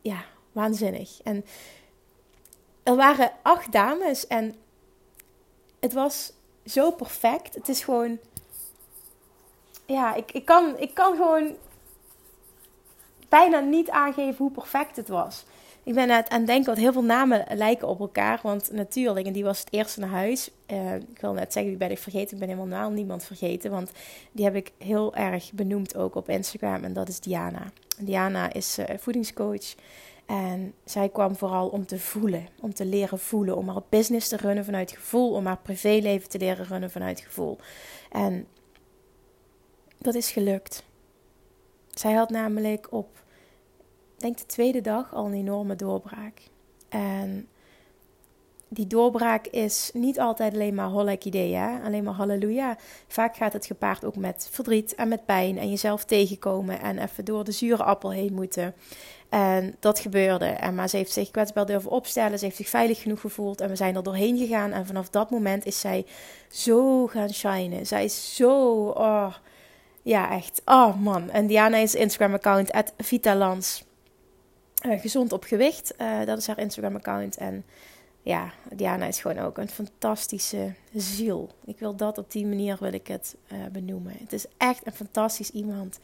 ja, 0.03 0.25
waanzinnig. 0.53 1.21
En 1.23 1.45
er 2.87 2.97
waren 2.97 3.31
acht 3.43 3.73
dames 3.73 4.27
en 4.27 4.55
het 5.81 5.93
was 5.93 6.33
zo 6.65 6.91
perfect. 6.91 7.55
Het 7.55 7.69
is 7.69 7.85
gewoon. 7.85 8.19
Ja, 9.87 10.15
ik, 10.15 10.33
ik, 10.33 10.45
kan, 10.45 10.79
ik 10.79 10.95
kan 10.95 11.17
gewoon 11.17 11.55
bijna 13.29 13.59
niet 13.59 13.91
aangeven 13.91 14.37
hoe 14.37 14.51
perfect 14.51 14.97
het 14.97 15.09
was. 15.09 15.45
Ik 15.83 15.95
ben 15.95 16.11
aan 16.11 16.25
het 16.29 16.47
denken, 16.47 16.65
wat 16.65 16.77
heel 16.77 16.93
veel 16.93 17.05
namen 17.05 17.45
lijken 17.55 17.89
op 17.89 18.01
elkaar. 18.01 18.41
Want 18.43 18.73
natuurlijk, 18.73 19.27
en 19.27 19.33
die 19.33 19.45
was 19.45 19.59
het 19.59 19.73
eerste 19.73 20.01
naar 20.01 20.09
huis. 20.09 20.51
Uh, 20.73 20.95
ik 20.95 21.21
wil 21.21 21.33
net 21.33 21.53
zeggen, 21.53 21.71
wie 21.71 21.81
ben 21.81 21.91
ik 21.91 21.99
vergeten? 21.99 22.33
Ik 22.33 22.47
ben 22.47 22.57
helemaal 22.57 22.91
niemand 22.91 23.25
vergeten. 23.25 23.71
Want 23.71 23.91
die 24.33 24.45
heb 24.45 24.55
ik 24.55 24.73
heel 24.79 25.15
erg 25.15 25.53
benoemd 25.53 25.97
ook 25.97 26.15
op 26.15 26.29
Instagram. 26.29 26.85
En 26.85 26.93
dat 26.93 27.09
is 27.09 27.21
Diana. 27.21 27.73
Diana 27.99 28.53
is 28.53 28.79
uh, 28.79 28.85
voedingscoach. 28.99 29.75
En 30.27 30.75
zij 30.85 31.09
kwam 31.09 31.37
vooral 31.37 31.69
om 31.69 31.87
te 31.87 31.99
voelen, 31.99 32.49
om 32.61 32.75
te 32.75 32.85
leren 32.85 33.19
voelen, 33.19 33.57
om 33.57 33.69
haar 33.69 33.83
business 33.89 34.29
te 34.29 34.37
runnen 34.37 34.65
vanuit 34.65 34.91
gevoel, 34.91 35.33
om 35.33 35.47
haar 35.47 35.59
privéleven 35.59 36.29
te 36.29 36.39
leren 36.39 36.67
runnen 36.67 36.91
vanuit 36.91 37.21
gevoel. 37.21 37.59
En 38.11 38.47
dat 39.99 40.15
is 40.15 40.31
gelukt. 40.31 40.85
Zij 41.91 42.13
had 42.13 42.31
namelijk 42.31 42.93
op, 42.93 43.25
denk 44.17 44.39
de 44.39 44.47
tweede 44.47 44.81
dag 44.81 45.15
al 45.15 45.27
een 45.27 45.35
enorme 45.35 45.77
doorbraak. 45.77 46.43
En 46.89 47.49
die 48.69 48.87
doorbraak 48.87 49.47
is 49.47 49.91
niet 49.95 50.21
altijd 50.21 50.53
alleen 50.53 50.75
maar 50.75 50.89
hollek 50.89 51.25
idee, 51.25 51.59
alleen 51.59 52.05
maar 52.05 52.15
halleluja. 52.15 52.77
Vaak 53.09 53.37
gaat 53.37 53.53
het 53.53 53.67
gepaard 53.67 54.05
ook 54.05 54.17
met 54.17 54.49
verdriet 54.51 54.95
en 54.95 55.09
met 55.09 55.25
pijn 55.25 55.59
en 55.59 55.71
jezelf 55.71 56.05
tegenkomen 56.05 56.81
en 56.81 56.99
even 56.99 57.25
door 57.25 57.45
de 57.45 57.53
zure 57.53 57.85
appel 57.85 58.13
heen 58.13 58.35
moeten. 58.35 58.75
En 59.29 59.77
dat 59.81 59.99
gebeurde. 59.99 60.45
En 60.45 60.75
maar 60.75 60.89
ze 60.89 60.97
heeft 60.97 61.13
zich 61.13 61.31
kwetsbaar 61.31 61.67
durven 61.67 61.91
opstellen. 61.91 62.39
Ze 62.39 62.45
heeft 62.45 62.57
zich 62.57 62.69
veilig 62.69 63.03
genoeg 63.03 63.21
gevoeld. 63.21 63.61
En 63.61 63.69
we 63.69 63.77
zijn 63.77 63.97
er 63.97 64.03
doorheen 64.03 64.39
gegaan. 64.39 64.73
En 64.73 64.87
vanaf 64.87 65.09
dat 65.09 65.31
moment 65.31 65.67
is 65.67 65.81
zij 65.81 66.07
zo 66.49 67.07
gaan 67.07 67.33
shinen. 67.33 67.87
Zij 67.87 68.05
is 68.05 68.37
zo. 68.37 68.87
Oh, 68.89 69.35
ja, 70.03 70.31
echt. 70.31 70.63
Oh 70.65 71.01
man. 71.01 71.31
En 71.31 71.47
Diana 71.47 71.77
is 71.77 71.95
Instagram-account. 71.95 72.71
Vitalans. 72.99 73.85
Uh, 74.87 75.01
gezond 75.01 75.33
op 75.33 75.45
gewicht. 75.45 75.95
Uh, 75.99 76.25
dat 76.25 76.39
is 76.39 76.47
haar 76.47 76.59
Instagram-account. 76.59 77.37
En 77.37 77.65
ja, 78.23 78.53
Diana 78.75 79.07
is 79.07 79.21
gewoon 79.21 79.39
ook 79.39 79.59
een 79.59 79.69
fantastische 79.69 80.75
ziel. 80.95 81.51
Ik 81.65 81.79
wil 81.79 81.97
dat 81.97 82.19
op 82.19 82.31
die 82.31 82.47
manier 82.47 82.77
wil 82.81 82.93
ik 82.93 83.07
het 83.07 83.37
uh, 83.53 83.59
benoemen. 83.73 84.13
Het 84.19 84.33
is 84.33 84.47
echt 84.57 84.87
een 84.87 84.93
fantastisch 84.93 85.51
iemand. 85.51 85.99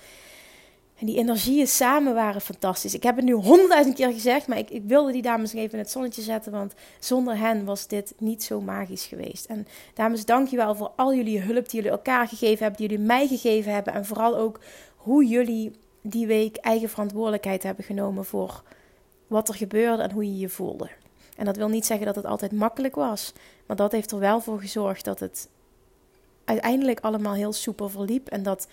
En 1.03 1.09
die 1.09 1.17
energieën 1.17 1.67
samen 1.67 2.15
waren 2.15 2.41
fantastisch. 2.41 2.95
Ik 2.95 3.03
heb 3.03 3.17
het 3.17 3.25
nu 3.25 3.33
honderdduizend 3.33 3.95
keer 3.95 4.13
gezegd, 4.13 4.47
maar 4.47 4.59
ik, 4.59 4.71
ik, 4.71 4.83
wilde 4.87 5.13
die 5.13 5.23
dames 5.23 5.53
even 5.53 5.73
in 5.73 5.79
het 5.79 5.91
zonnetje 5.91 6.23
zetten. 6.23 6.53
Want 6.53 6.75
zonder 6.99 7.39
hen 7.39 7.65
was 7.65 7.87
dit 7.87 8.15
niet 8.19 8.43
zo 8.45 8.61
magisch 8.61 9.05
geweest. 9.05 9.45
En 9.45 9.67
dames, 9.95 10.25
dank 10.25 10.49
je 10.49 10.57
wel 10.57 10.75
voor 10.75 10.93
al 10.97 11.15
jullie 11.15 11.41
hulp 11.41 11.69
die 11.69 11.81
jullie 11.81 11.91
elkaar 11.91 12.29
gegeven 12.29 12.59
hebben, 12.59 12.77
die 12.81 12.89
jullie 12.89 13.07
mij 13.07 13.27
gegeven 13.27 13.73
hebben. 13.73 13.93
En 13.93 14.05
vooral 14.05 14.37
ook 14.37 14.61
hoe 14.97 15.27
jullie 15.27 15.73
die 16.03 16.27
week 16.27 16.57
eigen 16.57 16.89
verantwoordelijkheid 16.89 17.63
hebben 17.63 17.85
genomen 17.85 18.25
voor 18.25 18.63
wat 19.27 19.49
er 19.49 19.55
gebeurde 19.55 20.03
en 20.03 20.11
hoe 20.11 20.25
je 20.25 20.39
je 20.39 20.49
voelde. 20.49 20.91
En 21.37 21.45
dat 21.45 21.57
wil 21.57 21.69
niet 21.69 21.87
zeggen 21.87 22.07
dat 22.07 22.17
het 22.17 22.27
altijd 22.27 22.53
makkelijk 22.53 22.95
was. 22.95 23.33
Maar 23.67 23.77
dat 23.77 23.93
heeft 23.93 24.11
er 24.11 24.19
wel 24.19 24.41
voor 24.41 24.61
gezorgd 24.61 25.05
dat 25.05 25.21
het 25.21 25.49
uiteindelijk 26.45 27.01
allemaal 27.01 27.35
heel 27.35 27.53
soepel 27.53 27.89
verliep. 27.89 28.29
En 28.29 28.43
dat 28.43 28.67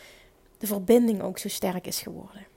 de 0.59 0.67
verbinding 0.67 1.21
ook 1.21 1.37
zo 1.37 1.47
sterk 1.47 1.87
is 1.87 2.01
geworden. 2.01 2.47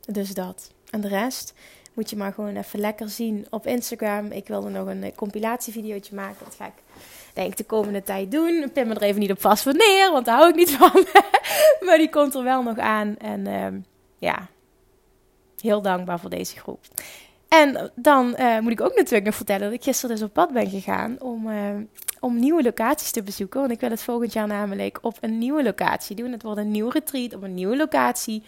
Dus 0.00 0.34
dat. 0.34 0.72
En 0.90 1.00
de 1.00 1.08
rest 1.08 1.54
moet 1.92 2.10
je 2.10 2.16
maar 2.16 2.32
gewoon 2.32 2.56
even 2.56 2.80
lekker 2.80 3.08
zien 3.08 3.46
op 3.50 3.66
Instagram. 3.66 4.32
Ik 4.32 4.46
wilde 4.46 4.68
nog 4.68 4.86
een 4.86 5.02
eh, 5.02 5.14
compilatievideootje 5.14 6.14
maken. 6.14 6.44
Dat 6.44 6.54
ga 6.54 6.66
ik 6.66 6.82
denk 7.32 7.50
ik 7.50 7.56
de 7.56 7.64
komende 7.64 8.02
tijd 8.02 8.30
doen. 8.30 8.70
Pin 8.72 8.88
me 8.88 8.94
er 8.94 9.02
even 9.02 9.20
niet 9.20 9.30
op 9.30 9.40
vast 9.40 9.64
wanneer, 9.64 10.10
want 10.12 10.24
daar 10.24 10.36
hou 10.36 10.48
ik 10.48 10.54
niet 10.54 10.70
van. 10.76 11.06
maar 11.80 11.98
die 11.98 12.10
komt 12.10 12.34
er 12.34 12.42
wel 12.42 12.62
nog 12.62 12.78
aan. 12.78 13.16
En 13.16 13.46
uh, 13.46 13.80
ja, 14.18 14.48
heel 15.60 15.82
dankbaar 15.82 16.20
voor 16.20 16.30
deze 16.30 16.58
groep. 16.58 16.80
En 17.52 17.90
dan 17.94 18.36
uh, 18.38 18.58
moet 18.58 18.72
ik 18.72 18.80
ook 18.80 18.96
natuurlijk 18.96 19.24
nog 19.24 19.34
vertellen 19.34 19.62
dat 19.62 19.72
ik 19.72 19.82
gisteren 19.82 20.16
dus 20.16 20.24
op 20.24 20.32
pad 20.32 20.52
ben 20.52 20.70
gegaan 20.70 21.20
om, 21.20 21.48
uh, 21.48 21.56
om 22.20 22.38
nieuwe 22.38 22.62
locaties 22.62 23.10
te 23.10 23.22
bezoeken. 23.22 23.60
Want 23.60 23.72
ik 23.72 23.80
wil 23.80 23.90
het 23.90 24.02
volgend 24.02 24.32
jaar 24.32 24.46
namelijk 24.46 24.98
op 25.02 25.16
een 25.20 25.38
nieuwe 25.38 25.62
locatie 25.62 26.16
doen. 26.16 26.32
Het 26.32 26.42
wordt 26.42 26.58
een 26.58 26.70
nieuw 26.70 26.88
retreat 26.88 27.34
op 27.34 27.42
een 27.42 27.54
nieuwe 27.54 27.76
locatie. 27.76 28.42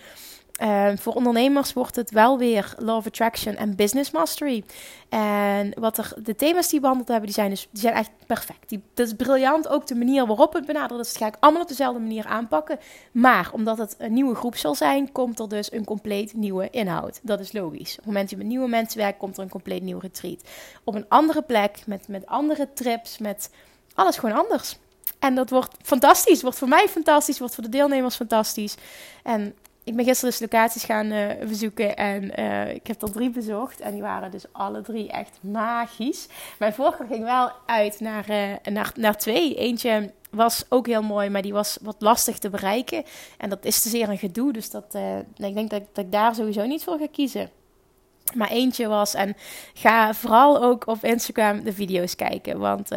Uh, 0.62 0.90
voor 0.96 1.12
ondernemers 1.14 1.72
wordt 1.72 1.96
het 1.96 2.10
wel 2.10 2.38
weer 2.38 2.74
Law 2.78 3.06
Attraction 3.06 3.56
en 3.56 3.76
Business 3.76 4.10
Mastery. 4.10 4.64
En 5.08 5.72
wat 5.78 6.14
de 6.22 6.36
thema's 6.36 6.68
die 6.68 6.80
behandeld 6.80 7.08
hebben, 7.08 7.26
die 7.26 7.34
zijn, 7.34 7.50
dus, 7.50 7.68
die 7.70 7.80
zijn 7.80 7.94
echt 7.94 8.10
perfect. 8.26 8.68
Die, 8.68 8.82
dat 8.94 9.06
is 9.06 9.12
briljant. 9.14 9.68
Ook 9.68 9.86
de 9.86 9.94
manier 9.94 10.26
waarop 10.26 10.52
het 10.52 10.66
benaderd 10.66 11.06
is, 11.06 11.16
ga 11.16 11.26
ik 11.26 11.36
allemaal 11.40 11.62
op 11.62 11.68
dezelfde 11.68 12.00
manier 12.00 12.26
aanpakken. 12.26 12.78
Maar 13.12 13.50
omdat 13.52 13.78
het 13.78 13.94
een 13.98 14.12
nieuwe 14.12 14.34
groep 14.34 14.56
zal 14.56 14.74
zijn, 14.74 15.12
komt 15.12 15.38
er 15.38 15.48
dus 15.48 15.72
een 15.72 15.84
compleet 15.84 16.34
nieuwe 16.34 16.70
inhoud. 16.70 17.20
Dat 17.22 17.40
is 17.40 17.52
logisch. 17.52 17.90
Op 17.90 17.96
het 17.96 18.06
moment 18.06 18.22
dat 18.22 18.30
je 18.30 18.36
met 18.36 18.46
nieuwe 18.46 18.68
mensen 18.68 18.98
werkt, 19.00 19.18
komt 19.18 19.36
er 19.36 19.42
een 19.42 19.48
compleet 19.48 19.82
nieuw 19.82 19.98
retreat. 19.98 20.42
Op 20.84 20.94
een 20.94 21.06
andere 21.08 21.42
plek, 21.42 21.82
met, 21.86 22.08
met 22.08 22.26
andere 22.26 22.68
trips, 22.74 23.18
met 23.18 23.50
alles 23.94 24.18
gewoon 24.18 24.36
anders. 24.36 24.78
En 25.18 25.34
dat 25.34 25.50
wordt 25.50 25.74
fantastisch. 25.82 26.42
Wordt 26.42 26.58
voor 26.58 26.68
mij 26.68 26.88
fantastisch. 26.88 27.38
Wordt 27.38 27.54
voor 27.54 27.64
de 27.64 27.70
deelnemers 27.70 28.16
fantastisch. 28.16 28.74
En 29.22 29.54
ik 29.84 29.96
ben 29.96 30.04
gisteren 30.04 30.30
dus 30.30 30.40
locaties 30.40 30.84
gaan 30.84 31.12
uh, 31.12 31.26
bezoeken. 31.48 31.96
En 31.96 32.40
uh, 32.40 32.74
ik 32.74 32.86
heb 32.86 33.02
er 33.02 33.12
drie 33.12 33.30
bezocht. 33.30 33.80
En 33.80 33.92
die 33.92 34.02
waren 34.02 34.30
dus 34.30 34.44
alle 34.52 34.82
drie 34.82 35.10
echt 35.10 35.38
magisch. 35.40 36.28
Mijn 36.58 36.72
voorkeur 36.72 37.06
ging 37.06 37.24
wel 37.24 37.50
uit 37.66 38.00
naar, 38.00 38.30
uh, 38.30 38.72
naar, 38.72 38.92
naar 38.96 39.16
twee. 39.16 39.54
Eentje 39.54 40.12
was 40.30 40.64
ook 40.68 40.86
heel 40.86 41.02
mooi, 41.02 41.28
maar 41.28 41.42
die 41.42 41.52
was 41.52 41.78
wat 41.82 41.96
lastig 41.98 42.38
te 42.38 42.50
bereiken. 42.50 43.04
En 43.38 43.48
dat 43.48 43.64
is 43.64 43.82
te 43.82 43.88
zeer 43.88 44.08
een 44.08 44.18
gedoe. 44.18 44.52
Dus 44.52 44.70
dat, 44.70 44.94
ik 45.36 45.54
denk 45.54 45.70
dat, 45.70 45.82
dat 45.92 46.04
ik 46.04 46.12
daar 46.12 46.34
sowieso 46.34 46.66
niet 46.66 46.84
voor 46.84 46.98
ga 46.98 47.06
kiezen. 47.12 47.50
Maar 48.34 48.50
eentje 48.50 48.88
was, 48.88 49.14
en 49.14 49.36
ga 49.74 50.14
vooral 50.14 50.62
ook 50.62 50.86
op 50.86 51.04
Instagram 51.04 51.64
de 51.64 51.72
video's 51.72 52.16
kijken. 52.16 52.58
Want 52.58 52.90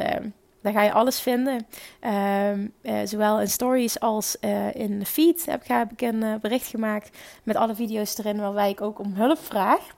daar 0.61 0.73
ga 0.73 0.83
je 0.83 0.91
alles 0.91 1.19
vinden. 1.19 1.67
Ehm, 1.99 2.67
eh, 2.81 2.99
zowel 3.03 3.41
in 3.41 3.47
stories 3.47 3.99
als 3.99 4.37
uh, 4.41 4.75
in 4.75 4.99
de 4.99 5.05
feed 5.05 5.45
heb, 5.45 5.67
heb 5.67 5.91
ik 5.91 6.01
een 6.01 6.23
uh, 6.23 6.35
bericht 6.41 6.67
gemaakt 6.67 7.17
met 7.43 7.55
alle 7.55 7.75
video's 7.75 8.17
erin 8.17 8.39
waarbij 8.39 8.69
ik 8.69 8.81
ook 8.81 8.99
om 8.99 9.13
hulp 9.13 9.39
vraag. 9.39 9.95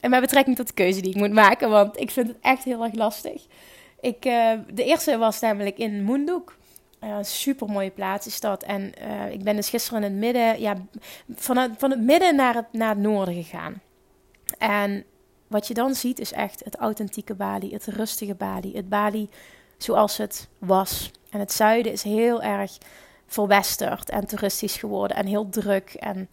En 0.00 0.10
met 0.10 0.20
betrekking 0.20 0.56
tot 0.56 0.66
de 0.66 0.72
keuze 0.72 1.00
die 1.00 1.10
ik 1.10 1.16
moet 1.16 1.32
maken, 1.32 1.70
want 1.70 2.00
ik 2.00 2.10
vind 2.10 2.28
het 2.28 2.36
echt 2.40 2.64
heel 2.64 2.84
erg 2.84 2.94
lastig. 2.94 3.46
Ik, 4.00 4.22
de 4.72 4.84
eerste 4.84 5.18
was 5.18 5.40
namelijk 5.40 5.78
in 5.78 6.02
Moendoek. 6.02 6.56
super 7.20 7.68
mooie 7.68 7.90
plaats 7.90 8.26
is 8.26 8.40
dat. 8.40 8.62
En 8.62 8.92
ik 9.32 9.42
ben 9.42 9.56
dus 9.56 9.68
gisteren 9.68 10.02
in 10.02 10.10
het 10.10 10.18
midden, 10.18 10.60
ja, 10.60 10.74
van 11.34 11.56
het, 11.56 11.70
van 11.78 11.90
het 11.90 12.00
midden 12.00 12.36
naar 12.36 12.54
het, 12.54 12.66
naar 12.72 12.88
het 12.88 12.98
noorden 12.98 13.34
gegaan. 13.34 13.80
En 14.58 15.04
wat 15.48 15.66
je 15.66 15.74
dan 15.74 15.94
ziet 15.94 16.18
is 16.18 16.32
echt 16.32 16.64
het 16.64 16.76
authentieke 16.76 17.34
Bali, 17.34 17.72
het 17.72 17.86
rustige 17.86 18.34
Bali, 18.34 18.76
het 18.76 18.88
Bali 18.88 19.28
zoals 19.78 20.16
het 20.16 20.48
was. 20.58 21.10
En 21.30 21.40
het 21.40 21.52
zuiden 21.52 21.92
is 21.92 22.02
heel 22.02 22.42
erg 22.42 22.78
verwesterd 23.26 24.10
en 24.10 24.26
toeristisch 24.26 24.76
geworden 24.76 25.16
en 25.16 25.26
heel 25.26 25.48
druk. 25.48 25.94
En 25.94 26.28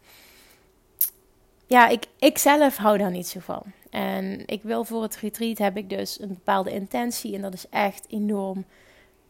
ja, 1.68 1.88
ik, 1.88 2.06
ik 2.20 2.38
zelf 2.38 2.78
hou 2.78 2.98
daar 2.98 3.12
niet 3.12 3.28
zo 3.28 3.40
van. 3.40 3.64
En 3.90 4.44
ik 4.46 4.64
wil 4.64 4.84
voor 4.84 5.02
het 5.02 5.16
retreat 5.16 5.58
heb 5.58 5.78
ik 5.78 5.90
dus 5.90 6.22
een 6.22 6.28
bepaalde 6.28 6.72
intentie. 6.72 7.36
En 7.36 7.42
dat 7.42 7.54
is 7.54 7.70
echt 7.70 8.06
enorm 8.10 8.66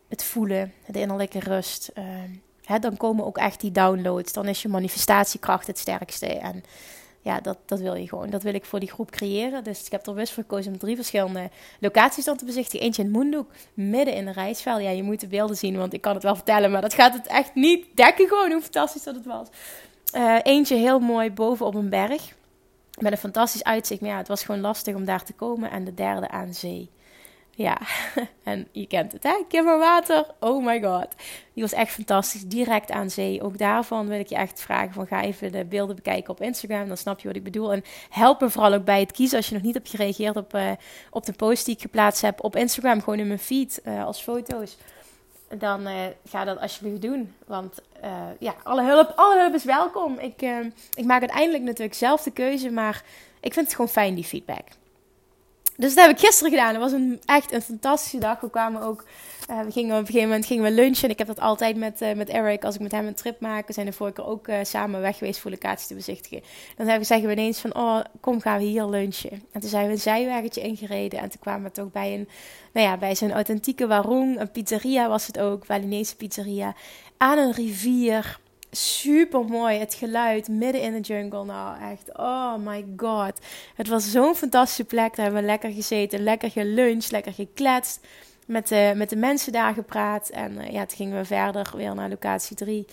het 0.07 0.23
voelen, 0.23 0.73
de 0.87 0.99
innerlijke 0.99 1.39
rust. 1.39 1.91
Uh, 1.97 2.79
dan 2.79 2.97
komen 2.97 3.25
ook 3.25 3.37
echt 3.37 3.61
die 3.61 3.71
downloads. 3.71 4.33
Dan 4.33 4.47
is 4.47 4.61
je 4.61 4.67
manifestatiekracht 4.67 5.67
het 5.67 5.77
sterkste. 5.77 6.27
En 6.27 6.63
ja, 7.25 7.39
dat, 7.39 7.57
dat 7.65 7.79
wil 7.79 7.95
je 7.95 8.07
gewoon. 8.07 8.29
Dat 8.29 8.43
wil 8.43 8.53
ik 8.53 8.65
voor 8.65 8.79
die 8.79 8.91
groep 8.91 9.11
creëren. 9.11 9.63
Dus 9.63 9.85
ik 9.85 9.91
heb 9.91 10.05
er 10.05 10.13
bewust 10.13 10.33
voor 10.33 10.43
gekozen 10.43 10.71
om 10.71 10.77
drie 10.77 10.95
verschillende 10.95 11.49
locaties 11.79 12.25
dan 12.25 12.37
te 12.37 12.45
bezichtigen. 12.45 12.85
Eentje 12.85 13.03
in 13.03 13.11
Moendoek, 13.11 13.51
midden 13.73 14.13
in 14.13 14.25
de 14.25 14.31
reisveld. 14.31 14.81
Ja, 14.81 14.89
je 14.89 15.03
moet 15.03 15.19
de 15.19 15.27
beelden 15.27 15.57
zien, 15.57 15.77
want 15.77 15.93
ik 15.93 16.01
kan 16.01 16.13
het 16.13 16.23
wel 16.23 16.35
vertellen. 16.35 16.71
Maar 16.71 16.81
dat 16.81 16.93
gaat 16.93 17.13
het 17.13 17.27
echt 17.27 17.55
niet 17.55 17.85
dekken 17.95 18.27
gewoon 18.27 18.51
hoe 18.51 18.61
fantastisch 18.61 19.03
dat 19.03 19.15
het 19.15 19.25
was. 19.25 19.47
Uh, 20.15 20.37
eentje 20.43 20.75
heel 20.75 20.99
mooi 20.99 21.31
boven 21.31 21.65
op 21.65 21.75
een 21.75 21.89
berg. 21.89 22.33
Met 22.99 23.11
een 23.11 23.17
fantastisch 23.17 23.63
uitzicht. 23.63 24.01
Maar 24.01 24.09
ja, 24.09 24.17
het 24.17 24.27
was 24.27 24.43
gewoon 24.43 24.61
lastig 24.61 24.95
om 24.95 25.05
daar 25.05 25.23
te 25.23 25.33
komen. 25.33 25.71
En 25.71 25.83
de 25.83 25.93
derde 25.93 26.29
aan 26.29 26.53
zee. 26.53 26.89
Ja, 27.57 27.77
en 28.43 28.67
je 28.71 28.87
kent 28.87 29.11
het, 29.11 29.23
hè? 29.23 29.43
Kimmerwater. 29.47 30.25
Oh 30.39 30.65
my 30.65 30.81
god. 30.81 31.07
Die 31.53 31.63
was 31.63 31.73
echt 31.73 31.91
fantastisch. 31.91 32.43
Direct 32.43 32.91
aan 32.91 33.09
zee. 33.09 33.41
Ook 33.41 33.57
daarvan 33.57 34.07
wil 34.07 34.19
ik 34.19 34.27
je 34.27 34.35
echt 34.35 34.61
vragen: 34.61 34.93
van 34.93 35.07
ga 35.07 35.23
even 35.23 35.51
de 35.51 35.65
beelden 35.65 35.95
bekijken 35.95 36.31
op 36.31 36.41
Instagram. 36.41 36.87
Dan 36.87 36.97
snap 36.97 37.19
je 37.19 37.27
wat 37.27 37.35
ik 37.35 37.43
bedoel. 37.43 37.73
En 37.73 37.83
help 38.09 38.41
me 38.41 38.49
vooral 38.49 38.73
ook 38.73 38.85
bij 38.85 38.99
het 38.99 39.11
kiezen. 39.11 39.37
Als 39.37 39.47
je 39.47 39.53
nog 39.53 39.63
niet 39.63 39.73
hebt 39.73 39.89
gereageerd 39.89 40.35
op, 40.35 40.55
uh, 40.55 40.71
op 41.09 41.25
de 41.25 41.33
post 41.33 41.65
die 41.65 41.75
ik 41.75 41.81
geplaatst 41.81 42.21
heb 42.21 42.43
op 42.43 42.55
Instagram. 42.55 42.99
Gewoon 42.99 43.19
in 43.19 43.27
mijn 43.27 43.39
feed 43.39 43.81
uh, 43.85 44.05
als 44.05 44.21
foto's. 44.21 44.77
Dan 45.57 45.87
uh, 45.87 45.93
ga 46.25 46.43
dat 46.43 46.59
alsjeblieft 46.59 47.01
doen. 47.01 47.33
Want 47.47 47.81
ja, 48.39 48.55
alle 48.63 48.83
hulp, 48.83 49.13
alle 49.15 49.39
hulp 49.39 49.53
is 49.53 49.63
welkom. 49.63 50.19
Ik, 50.19 50.41
ik 50.93 51.05
maak 51.05 51.19
uiteindelijk 51.19 51.63
natuurlijk 51.63 51.95
zelf 51.95 52.23
de 52.23 52.31
keuze. 52.31 52.71
Maar 52.71 53.03
ik 53.39 53.53
vind 53.53 53.65
het 53.65 53.75
gewoon 53.75 53.91
fijn, 53.91 54.15
die 54.15 54.23
feedback. 54.23 54.63
Dus 55.77 55.95
dat 55.95 56.05
heb 56.05 56.17
ik 56.17 56.25
gisteren 56.25 56.51
gedaan. 56.51 56.69
Het 56.69 56.77
was 56.77 56.91
een, 56.91 57.21
echt 57.25 57.51
een 57.51 57.61
fantastische 57.61 58.17
dag. 58.17 58.39
We 58.39 58.49
kwamen 58.49 58.81
ook, 58.81 59.03
uh, 59.49 59.61
we 59.61 59.71
gingen 59.71 59.93
op 59.93 59.99
een 59.99 60.05
gegeven 60.05 60.27
moment 60.27 60.45
gingen 60.45 60.63
we 60.63 60.71
lunchen. 60.71 61.09
Ik 61.09 61.17
heb 61.17 61.27
dat 61.27 61.39
altijd 61.39 61.75
met, 61.75 62.01
uh, 62.01 62.13
met 62.13 62.29
Eric, 62.29 62.63
als 62.63 62.75
ik 62.75 62.81
met 62.81 62.91
hem 62.91 63.07
een 63.07 63.15
trip 63.15 63.39
maak. 63.39 63.67
We 63.67 63.73
zijn 63.73 63.85
de 63.85 63.91
vorige 63.93 64.15
keer 64.15 64.25
ook 64.25 64.47
uh, 64.47 64.57
samen 64.63 65.01
weg 65.01 65.17
geweest 65.17 65.39
voor 65.39 65.51
locaties 65.51 65.87
te 65.87 65.95
bezichtigen. 65.95 66.41
Dan 66.77 67.05
zeggen 67.05 67.27
we 67.27 67.33
ineens 67.33 67.59
van, 67.59 67.75
oh, 67.75 67.99
kom 68.19 68.41
gaan 68.41 68.57
we 68.57 68.65
hier 68.65 68.85
lunchen. 68.85 69.43
En 69.51 69.61
toen 69.61 69.69
zijn 69.69 69.85
we 69.85 69.91
een 69.91 69.99
zijwegetje 69.99 70.61
ingereden. 70.61 71.19
En 71.19 71.29
toen 71.29 71.41
kwamen 71.41 71.63
we 71.63 71.71
toch 71.71 71.91
bij 71.91 72.13
een, 72.13 72.29
nou 72.73 72.87
ja, 72.87 72.97
bij 72.97 73.15
zo'n 73.15 73.31
authentieke 73.31 73.87
warung. 73.87 74.39
Een 74.39 74.51
pizzeria 74.51 75.07
was 75.07 75.27
het 75.27 75.39
ook, 75.39 75.65
Balinese 75.65 76.15
pizzeria. 76.15 76.75
Aan 77.17 77.37
een 77.37 77.51
rivier 77.51 78.39
super 78.75 79.45
mooi. 79.45 79.77
Het 79.77 79.93
geluid 79.93 80.47
midden 80.47 80.81
in 80.81 80.93
de 80.93 80.99
jungle. 80.99 81.45
Nou, 81.45 81.81
echt. 81.91 82.17
Oh 82.17 82.55
my 82.55 82.85
god. 82.97 83.39
Het 83.75 83.87
was 83.87 84.11
zo'n 84.11 84.35
fantastische 84.35 84.83
plek. 84.83 85.15
Daar 85.15 85.25
hebben 85.25 85.41
we 85.41 85.47
lekker 85.47 85.71
gezeten, 85.71 86.23
lekker 86.23 86.51
geluncht, 86.51 87.11
lekker 87.11 87.33
gekletst. 87.33 88.07
Met 88.45 88.67
de, 88.67 88.93
met 88.95 89.09
de 89.09 89.15
mensen 89.15 89.51
daar 89.51 89.73
gepraat. 89.73 90.29
En 90.29 90.51
uh, 90.51 90.71
ja, 90.71 90.85
toen 90.85 90.97
gingen 90.97 91.17
we 91.17 91.25
verder 91.25 91.71
weer 91.75 91.95
naar 91.95 92.09
locatie 92.09 92.55
3. 92.55 92.85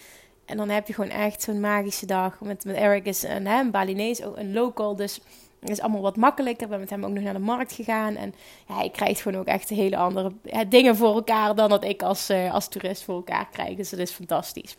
En 0.45 0.57
dan 0.57 0.69
heb 0.69 0.87
je 0.87 0.95
gewoon 0.95 1.11
echt 1.11 1.43
zo'n 1.43 1.61
magische 1.61 2.07
dag. 2.07 2.41
Met, 2.41 2.65
met 2.65 2.77
Eric 2.77 3.05
is 3.05 3.23
een, 3.23 3.47
hè, 3.47 3.61
een 3.61 3.71
Balinees, 3.71 4.23
ook 4.23 4.37
een 4.37 4.53
local. 4.53 4.97
Dus 4.97 5.21
het 5.61 5.71
is 5.71 5.81
allemaal 5.81 6.01
wat 6.01 6.17
makkelijker. 6.17 6.69
We 6.69 6.75
zijn 6.75 6.81
met 6.81 6.91
hem 6.91 7.05
ook 7.05 7.12
nog 7.12 7.25
naar 7.25 7.33
de 7.33 7.39
markt 7.39 7.73
gegaan. 7.73 8.17
En 8.17 8.35
ja, 8.69 8.75
hij 8.77 8.91
krijgt 8.91 9.21
gewoon 9.21 9.41
ook 9.41 9.47
echt 9.47 9.69
hele 9.69 9.97
andere 9.97 10.33
dingen 10.69 10.97
voor 10.97 11.15
elkaar 11.15 11.55
dan 11.55 11.69
dat 11.69 11.85
ik 11.85 12.03
als, 12.03 12.31
uh, 12.31 12.55
als 12.55 12.69
toerist 12.69 13.03
voor 13.03 13.15
elkaar 13.15 13.49
krijg. 13.53 13.77
Dus 13.77 13.91
dat 13.91 13.99
is 13.99 14.11
fantastisch. 14.11 14.77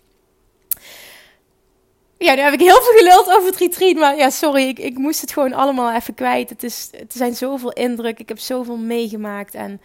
Ja, 2.17 2.33
nu 2.33 2.41
heb 2.41 2.53
ik 2.53 2.59
heel 2.59 2.81
veel 2.81 2.97
geluld 2.97 3.29
over 3.29 3.49
het 3.49 3.57
retreat. 3.57 3.95
Maar 3.95 4.15
ja, 4.15 4.29
sorry, 4.29 4.67
ik, 4.67 4.79
ik 4.79 4.97
moest 4.97 5.21
het 5.21 5.31
gewoon 5.31 5.53
allemaal 5.53 5.93
even 5.93 6.13
kwijt. 6.13 6.49
Het, 6.49 6.63
is, 6.63 6.89
het 6.91 7.13
zijn 7.13 7.35
zoveel 7.35 7.71
indruk. 7.71 8.19
Ik 8.19 8.27
heb 8.29 8.39
zoveel 8.39 8.77
meegemaakt. 8.77 9.53
En 9.53 9.81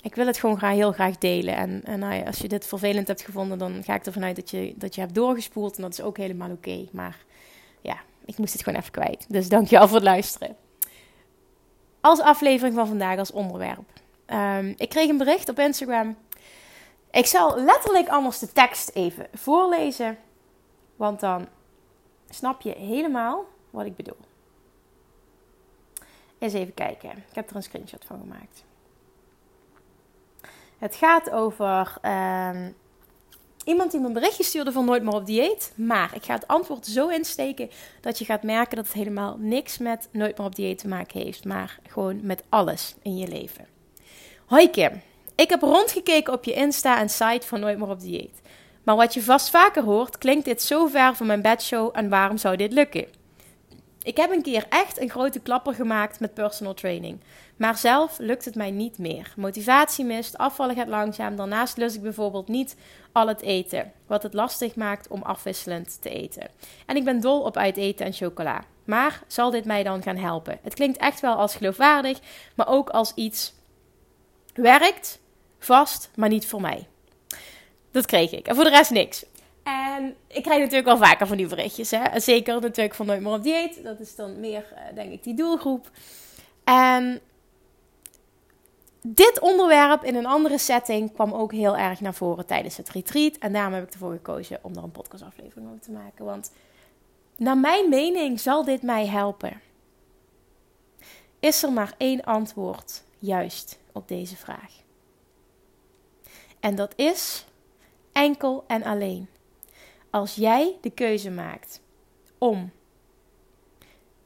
ik 0.00 0.14
wil 0.14 0.26
het 0.26 0.38
gewoon 0.38 0.58
graag, 0.58 0.74
heel 0.74 0.92
graag 0.92 1.18
delen. 1.18 1.56
En, 1.56 1.80
en 1.84 1.98
nou 1.98 2.14
ja, 2.14 2.22
als 2.22 2.38
je 2.38 2.48
dit 2.48 2.66
vervelend 2.66 3.08
hebt 3.08 3.22
gevonden, 3.22 3.58
dan 3.58 3.82
ga 3.84 3.94
ik 3.94 4.06
ervan 4.06 4.24
uit 4.24 4.36
dat 4.36 4.50
je, 4.50 4.74
dat 4.76 4.94
je 4.94 5.00
hebt 5.00 5.14
doorgespoeld. 5.14 5.76
En 5.76 5.82
dat 5.82 5.92
is 5.92 6.02
ook 6.02 6.16
helemaal 6.16 6.50
oké. 6.50 6.86
Maar 6.92 7.16
ja, 7.80 7.96
ik 8.24 8.38
moest 8.38 8.52
het 8.52 8.62
gewoon 8.62 8.78
even 8.78 8.92
kwijt. 8.92 9.24
Dus 9.28 9.48
dankjewel 9.48 9.86
voor 9.86 9.96
het 9.96 10.06
luisteren. 10.06 10.56
Als 12.00 12.20
aflevering 12.20 12.74
van 12.74 12.86
vandaag, 12.86 13.18
als 13.18 13.32
onderwerp. 13.32 13.84
Um, 14.26 14.74
ik 14.76 14.88
kreeg 14.88 15.08
een 15.08 15.16
bericht 15.16 15.48
op 15.48 15.58
Instagram. 15.58 16.16
Ik 17.12 17.26
zal 17.26 17.58
letterlijk 17.60 18.08
anders 18.08 18.38
de 18.38 18.52
tekst 18.52 18.90
even 18.94 19.26
voorlezen. 19.32 20.18
Want 20.96 21.20
dan 21.20 21.46
snap 22.30 22.60
je 22.60 22.74
helemaal 22.76 23.44
wat 23.70 23.86
ik 23.86 23.96
bedoel. 23.96 24.16
Eens 26.38 26.52
even 26.52 26.74
kijken. 26.74 27.10
Ik 27.10 27.34
heb 27.34 27.50
er 27.50 27.56
een 27.56 27.62
screenshot 27.62 28.04
van 28.04 28.20
gemaakt. 28.20 28.64
Het 30.78 30.94
gaat 30.94 31.30
over 31.30 31.94
uh, 32.02 32.66
iemand 33.64 33.90
die 33.90 34.00
me 34.00 34.06
een 34.06 34.12
berichtje 34.12 34.44
stuurde 34.44 34.72
van 34.72 34.84
nooit 34.84 35.02
meer 35.02 35.14
op 35.14 35.26
dieet. 35.26 35.72
Maar 35.76 36.14
ik 36.14 36.24
ga 36.24 36.34
het 36.34 36.46
antwoord 36.46 36.86
zo 36.86 37.08
insteken 37.08 37.70
dat 38.00 38.18
je 38.18 38.24
gaat 38.24 38.42
merken 38.42 38.76
dat 38.76 38.86
het 38.86 38.94
helemaal 38.94 39.36
niks 39.38 39.78
met 39.78 40.08
nooit 40.12 40.38
meer 40.38 40.46
op 40.46 40.54
dieet 40.54 40.78
te 40.78 40.88
maken 40.88 41.20
heeft. 41.20 41.44
Maar 41.44 41.78
gewoon 41.86 42.26
met 42.26 42.42
alles 42.48 42.94
in 43.02 43.16
je 43.16 43.28
leven. 43.28 43.66
Hoi 44.46 44.70
Kim, 44.70 45.02
ik 45.34 45.48
heb 45.48 45.62
rondgekeken 45.62 46.32
op 46.32 46.44
je 46.44 46.52
Insta 46.52 46.98
en 46.98 47.08
site 47.08 47.46
van 47.46 47.60
Nooit 47.60 47.78
meer 47.78 47.88
op 47.88 48.00
dieet. 48.00 48.40
Maar 48.82 48.96
wat 48.96 49.14
je 49.14 49.22
vast 49.22 49.50
vaker 49.50 49.82
hoort, 49.82 50.18
klinkt 50.18 50.44
dit 50.44 50.62
zo 50.62 50.86
ver 50.86 51.14
van 51.14 51.26
mijn 51.26 51.42
bedshow 51.42 51.90
en 51.92 52.08
waarom 52.08 52.36
zou 52.36 52.56
dit 52.56 52.72
lukken? 52.72 53.06
Ik 54.02 54.16
heb 54.16 54.30
een 54.30 54.42
keer 54.42 54.66
echt 54.68 55.00
een 55.00 55.10
grote 55.10 55.40
klapper 55.40 55.74
gemaakt 55.74 56.20
met 56.20 56.34
personal 56.34 56.74
training. 56.74 57.20
Maar 57.56 57.76
zelf 57.76 58.18
lukt 58.18 58.44
het 58.44 58.54
mij 58.54 58.70
niet 58.70 58.98
meer. 58.98 59.32
Motivatie 59.36 60.04
mist, 60.04 60.38
afvallen 60.38 60.74
gaat 60.74 60.88
langzaam. 60.88 61.36
Daarnaast 61.36 61.76
lust 61.76 61.96
ik 61.96 62.02
bijvoorbeeld 62.02 62.48
niet 62.48 62.76
al 63.12 63.28
het 63.28 63.40
eten, 63.40 63.92
wat 64.06 64.22
het 64.22 64.34
lastig 64.34 64.74
maakt 64.74 65.08
om 65.08 65.22
afwisselend 65.22 66.02
te 66.02 66.10
eten. 66.10 66.48
En 66.86 66.96
ik 66.96 67.04
ben 67.04 67.20
dol 67.20 67.40
op 67.40 67.56
uiteten 67.56 68.06
en 68.06 68.12
chocola. 68.12 68.64
Maar 68.84 69.22
zal 69.26 69.50
dit 69.50 69.64
mij 69.64 69.82
dan 69.82 70.02
gaan 70.02 70.16
helpen? 70.16 70.58
Het 70.62 70.74
klinkt 70.74 70.98
echt 70.98 71.20
wel 71.20 71.34
als 71.34 71.54
geloofwaardig, 71.54 72.18
maar 72.54 72.68
ook 72.68 72.90
als 72.90 73.12
iets 73.14 73.54
werkt, 74.54 75.20
vast, 75.64 76.10
maar 76.16 76.28
niet 76.28 76.46
voor 76.46 76.60
mij. 76.60 76.86
Dat 77.90 78.06
kreeg 78.06 78.32
ik. 78.32 78.46
En 78.46 78.54
voor 78.54 78.64
de 78.64 78.70
rest 78.70 78.90
niks. 78.90 79.24
En 79.62 80.16
ik 80.26 80.42
krijg 80.42 80.58
natuurlijk 80.58 80.86
wel 80.86 80.96
vaker 80.96 81.26
van 81.26 81.36
die 81.36 81.46
berichtjes. 81.46 81.90
Hè? 81.90 82.20
Zeker 82.20 82.60
natuurlijk 82.60 82.94
van 82.94 83.06
Nooit 83.06 83.20
meer 83.20 83.32
op 83.32 83.42
dieet. 83.42 83.82
Dat 83.82 84.00
is 84.00 84.14
dan 84.14 84.40
meer, 84.40 84.66
uh, 84.72 84.94
denk 84.94 85.12
ik, 85.12 85.22
die 85.22 85.34
doelgroep. 85.34 85.90
En 86.64 87.20
dit 89.02 89.40
onderwerp 89.40 90.04
in 90.04 90.14
een 90.14 90.26
andere 90.26 90.58
setting 90.58 91.12
kwam 91.12 91.32
ook 91.32 91.52
heel 91.52 91.76
erg 91.76 92.00
naar 92.00 92.14
voren 92.14 92.46
tijdens 92.46 92.76
het 92.76 92.88
retreat. 92.88 93.36
En 93.36 93.52
daarom 93.52 93.72
heb 93.72 93.84
ik 93.84 93.92
ervoor 93.92 94.12
gekozen 94.12 94.58
om 94.62 94.76
er 94.76 94.82
een 94.82 94.90
podcastaflevering 94.90 95.68
over 95.68 95.80
te 95.80 95.90
maken. 95.90 96.24
Want 96.24 96.52
naar 97.36 97.58
mijn 97.58 97.88
mening 97.88 98.40
zal 98.40 98.64
dit 98.64 98.82
mij 98.82 99.06
helpen. 99.06 99.60
Is 101.40 101.62
er 101.62 101.72
maar 101.72 101.94
één 101.96 102.24
antwoord 102.24 103.02
juist 103.18 103.78
op 103.92 104.08
deze 104.08 104.36
vraag? 104.36 104.81
En 106.62 106.74
dat 106.74 106.92
is 106.96 107.44
enkel 108.12 108.64
en 108.66 108.82
alleen 108.82 109.28
als 110.10 110.34
jij 110.34 110.76
de 110.80 110.90
keuze 110.90 111.30
maakt 111.30 111.80
om 112.38 112.70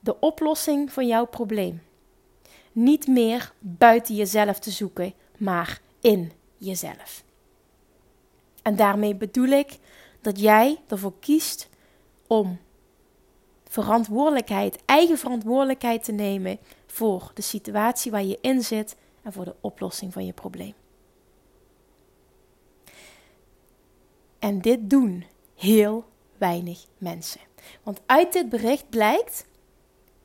de 0.01 0.21
oplossing 0.21 0.93
van 0.93 1.07
jouw 1.07 1.27
probleem 1.27 1.83
niet 2.73 3.07
meer 3.07 3.53
buiten 3.59 4.15
jezelf 4.15 4.59
te 4.59 4.71
zoeken, 4.71 5.15
maar 5.39 5.81
in 6.01 6.33
jezelf. 6.57 7.25
En 8.63 8.77
daarmee 8.77 9.15
bedoel 9.15 9.49
ik 9.49 9.79
dat 10.21 10.41
jij 10.41 10.81
ervoor 10.89 11.19
kiest 11.21 11.69
om 12.27 12.59
verantwoordelijkheid, 13.65 14.79
eigen 14.85 15.19
verantwoordelijkheid 15.19 16.05
te 16.05 16.13
nemen 16.13 16.59
voor 16.87 17.31
de 17.35 17.43
situatie 17.43 18.11
waar 18.11 18.25
je 18.25 18.39
in 18.41 18.63
zit 18.63 18.97
en 19.23 19.33
voor 19.33 19.45
de 19.45 19.57
oplossing 19.61 20.13
van 20.13 20.27
je 20.27 20.33
probleem. 20.33 20.75
En 24.47 24.61
dit 24.61 24.91
doen 24.91 25.25
heel 25.55 26.05
weinig 26.39 26.87
mensen. 26.99 27.41
Want 27.83 28.01
uit 28.07 28.33
dit 28.33 28.49
bericht 28.49 28.89
blijkt, 28.89 29.47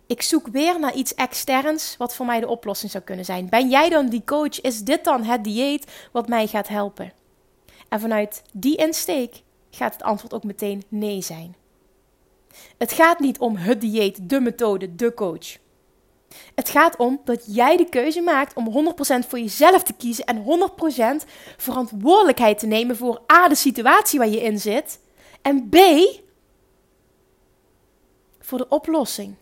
ik 0.07 0.21
zoek 0.21 0.47
weer 0.47 0.79
naar 0.79 0.93
iets 0.93 1.13
externs 1.13 1.97
wat 1.97 2.15
voor 2.15 2.25
mij 2.25 2.39
de 2.39 2.47
oplossing 2.47 2.91
zou 2.91 3.03
kunnen 3.03 3.25
zijn. 3.25 3.49
Ben 3.49 3.69
jij 3.69 3.89
dan 3.89 4.09
die 4.09 4.23
coach? 4.23 4.61
Is 4.61 4.83
dit 4.83 5.03
dan 5.03 5.23
het 5.23 5.43
dieet 5.43 5.91
wat 6.11 6.27
mij 6.27 6.47
gaat 6.47 6.67
helpen? 6.67 7.13
En 7.89 7.99
vanuit 7.99 8.41
die 8.53 8.75
insteek 8.75 9.41
gaat 9.69 9.93
het 9.93 10.03
antwoord 10.03 10.33
ook 10.33 10.43
meteen 10.43 10.83
nee 10.87 11.21
zijn. 11.21 11.55
Het 12.77 12.91
gaat 12.91 13.19
niet 13.19 13.39
om 13.39 13.55
het 13.55 13.81
dieet, 13.81 14.29
de 14.29 14.39
methode, 14.39 14.95
de 14.95 15.13
coach. 15.13 15.57
Het 16.55 16.69
gaat 16.69 16.95
om 16.95 17.21
dat 17.23 17.43
jij 17.47 17.77
de 17.77 17.89
keuze 17.89 18.21
maakt 18.21 18.53
om 18.53 18.93
100% 19.23 19.27
voor 19.27 19.39
jezelf 19.39 19.83
te 19.83 19.93
kiezen 19.93 20.25
en 20.25 20.69
100% 21.23 21.25
verantwoordelijkheid 21.57 22.59
te 22.59 22.67
nemen 22.67 22.97
voor 22.97 23.21
A, 23.33 23.47
de 23.47 23.55
situatie 23.55 24.19
waar 24.19 24.29
je 24.29 24.41
in 24.41 24.59
zit, 24.59 24.99
en 25.41 25.69
B, 25.69 25.77
voor 28.39 28.57
de 28.57 28.69
oplossing. 28.69 29.35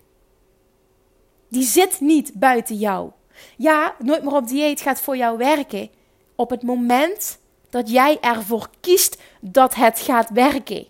Die 1.50 1.64
zit 1.64 2.00
niet 2.00 2.32
buiten 2.34 2.76
jou. 2.76 3.12
Ja, 3.58 3.96
nooit 4.00 4.24
meer 4.24 4.36
op 4.36 4.48
dieet 4.48 4.82
gaat 4.82 5.02
voor 5.02 5.18
jou 5.18 5.38
werken. 5.38 5.90
Op 6.36 6.50
het 6.50 6.64
moment 6.64 7.40
dat 7.70 7.90
jij 7.90 8.20
ervoor 8.20 8.70
kiest 8.80 9.22
dat 9.42 9.76
het 9.76 10.00
gaat 10.00 10.30
werken. 10.30 10.88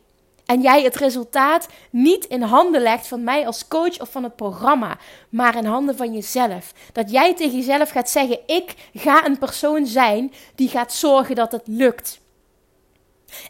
En 0.49 0.61
jij 0.61 0.83
het 0.83 0.95
resultaat 0.95 1.67
niet 1.89 2.25
in 2.25 2.41
handen 2.41 2.81
legt 2.81 3.07
van 3.07 3.23
mij 3.23 3.45
als 3.45 3.67
coach 3.67 3.99
of 3.99 4.11
van 4.11 4.23
het 4.23 4.35
programma, 4.35 4.97
maar 5.29 5.57
in 5.57 5.65
handen 5.65 5.97
van 5.97 6.13
jezelf. 6.13 6.73
Dat 6.93 7.11
jij 7.11 7.35
tegen 7.35 7.57
jezelf 7.57 7.89
gaat 7.89 8.09
zeggen: 8.09 8.39
Ik 8.45 8.89
ga 8.93 9.25
een 9.25 9.37
persoon 9.37 9.85
zijn 9.85 10.33
die 10.55 10.69
gaat 10.69 10.93
zorgen 10.93 11.35
dat 11.35 11.51
het 11.51 11.61
lukt. 11.65 12.19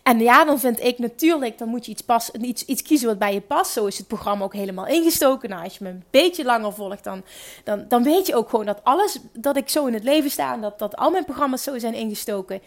En 0.04 0.20
ja, 0.20 0.46
dan 0.46 0.60
vind 0.60 0.84
ik 0.84 0.98
natuurlijk, 0.98 1.58
dan 1.58 1.68
moet 1.68 1.86
je 1.86 1.92
iets, 1.92 2.02
pas, 2.02 2.32
iets, 2.32 2.66
iets 2.66 2.82
kiezen 2.82 3.08
wat 3.08 3.20
bij 3.20 3.34
je 3.34 3.42
past. 3.42 3.72
Zo 3.72 3.86
is 3.86 3.98
het 3.98 4.08
programma 4.08 4.44
ook 4.44 4.54
helemaal 4.54 4.88
ingestoken. 4.88 5.50
Nou, 5.50 5.64
als 5.64 5.78
je 5.78 5.84
me 5.84 5.90
een 5.90 6.04
beetje 6.10 6.44
langer 6.44 6.74
volgt, 6.74 7.04
dan, 7.04 7.24
dan, 7.64 7.86
dan 7.88 8.04
weet 8.04 8.28
je 8.28 8.36
ook 8.36 8.50
gewoon 8.50 8.66
dat 8.66 8.84
alles 8.84 9.20
dat 9.34 9.58
ik 9.58 9.70
zo 9.70 9.86
in 9.86 9.94
het 9.94 10.04
leven 10.04 10.32
sta 10.32 10.54
en 10.54 10.62
dat, 10.62 10.80
dat 10.80 10.96
al 10.96 11.12
mijn 11.12 11.26
programma's 11.26 11.64
zo 11.64 11.80
zijn 11.80 11.94
ingestoken. 11.94 12.62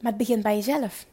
Maar 0.00 0.12
het 0.12 0.20
begint 0.20 0.42
bij 0.42 0.54
jezelf. 0.54 1.06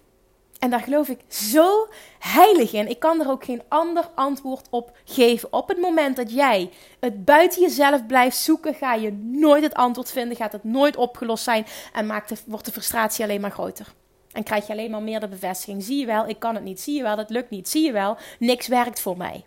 En 0.62 0.70
daar 0.70 0.80
geloof 0.80 1.08
ik 1.08 1.20
zo 1.28 1.88
heilig 2.20 2.74
in. 2.74 2.90
Ik 2.90 3.00
kan 3.00 3.22
er 3.22 3.30
ook 3.30 3.44
geen 3.44 3.62
ander 3.68 4.10
antwoord 4.16 4.68
op 4.70 4.98
geven. 5.06 5.54
Op 5.54 5.68
het 5.68 5.78
moment 5.78 6.16
dat 6.16 6.32
jij 6.32 6.70
het 7.00 7.26
buiten 7.26 7.62
jezelf 7.62 8.06
blijft 8.06 8.38
zoeken, 8.38 8.74
ga 8.74 8.94
je 8.94 9.12
nooit 9.12 9.64
het 9.64 9.74
antwoord 9.74 10.12
vinden, 10.12 10.38
gaat 10.38 10.52
het 10.52 10.64
nooit 10.64 10.96
opgelost 10.96 11.44
zijn 11.44 11.66
en 11.94 12.06
maakt 12.06 12.44
wordt 12.46 12.66
de 12.66 12.72
frustratie 12.72 13.24
alleen 13.24 13.42
maar 13.42 13.52
groter. 13.52 13.94
En 14.32 14.44
krijg 14.44 14.68
je 14.68 14.74
alleen 14.74 14.92
maar 14.92 15.02
meer 15.02 15.20
de 15.20 15.28
bevestiging. 15.28 15.84
Zie 15.84 16.00
je 16.00 16.06
wel, 16.06 16.28
ik 16.28 16.40
kan 16.40 16.56
het 16.56 16.64
niet. 16.64 16.80
Zie 16.80 16.96
je 16.96 17.04
wel, 17.04 17.18
het 17.18 17.30
lukt 17.30 17.50
niet. 17.50 17.70
Zie 17.70 17.86
je 17.86 17.92
wel, 17.92 18.18
niks 18.40 18.68
werkt 18.68 19.00
voor 19.00 19.18
mij. 19.18 19.46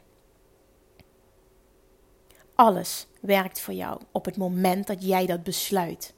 Alles 2.54 3.06
werkt 3.20 3.60
voor 3.60 3.74
jou 3.74 4.00
op 4.12 4.24
het 4.24 4.36
moment 4.36 4.86
dat 4.86 5.06
jij 5.06 5.26
dat 5.26 5.42
besluit. 5.42 6.13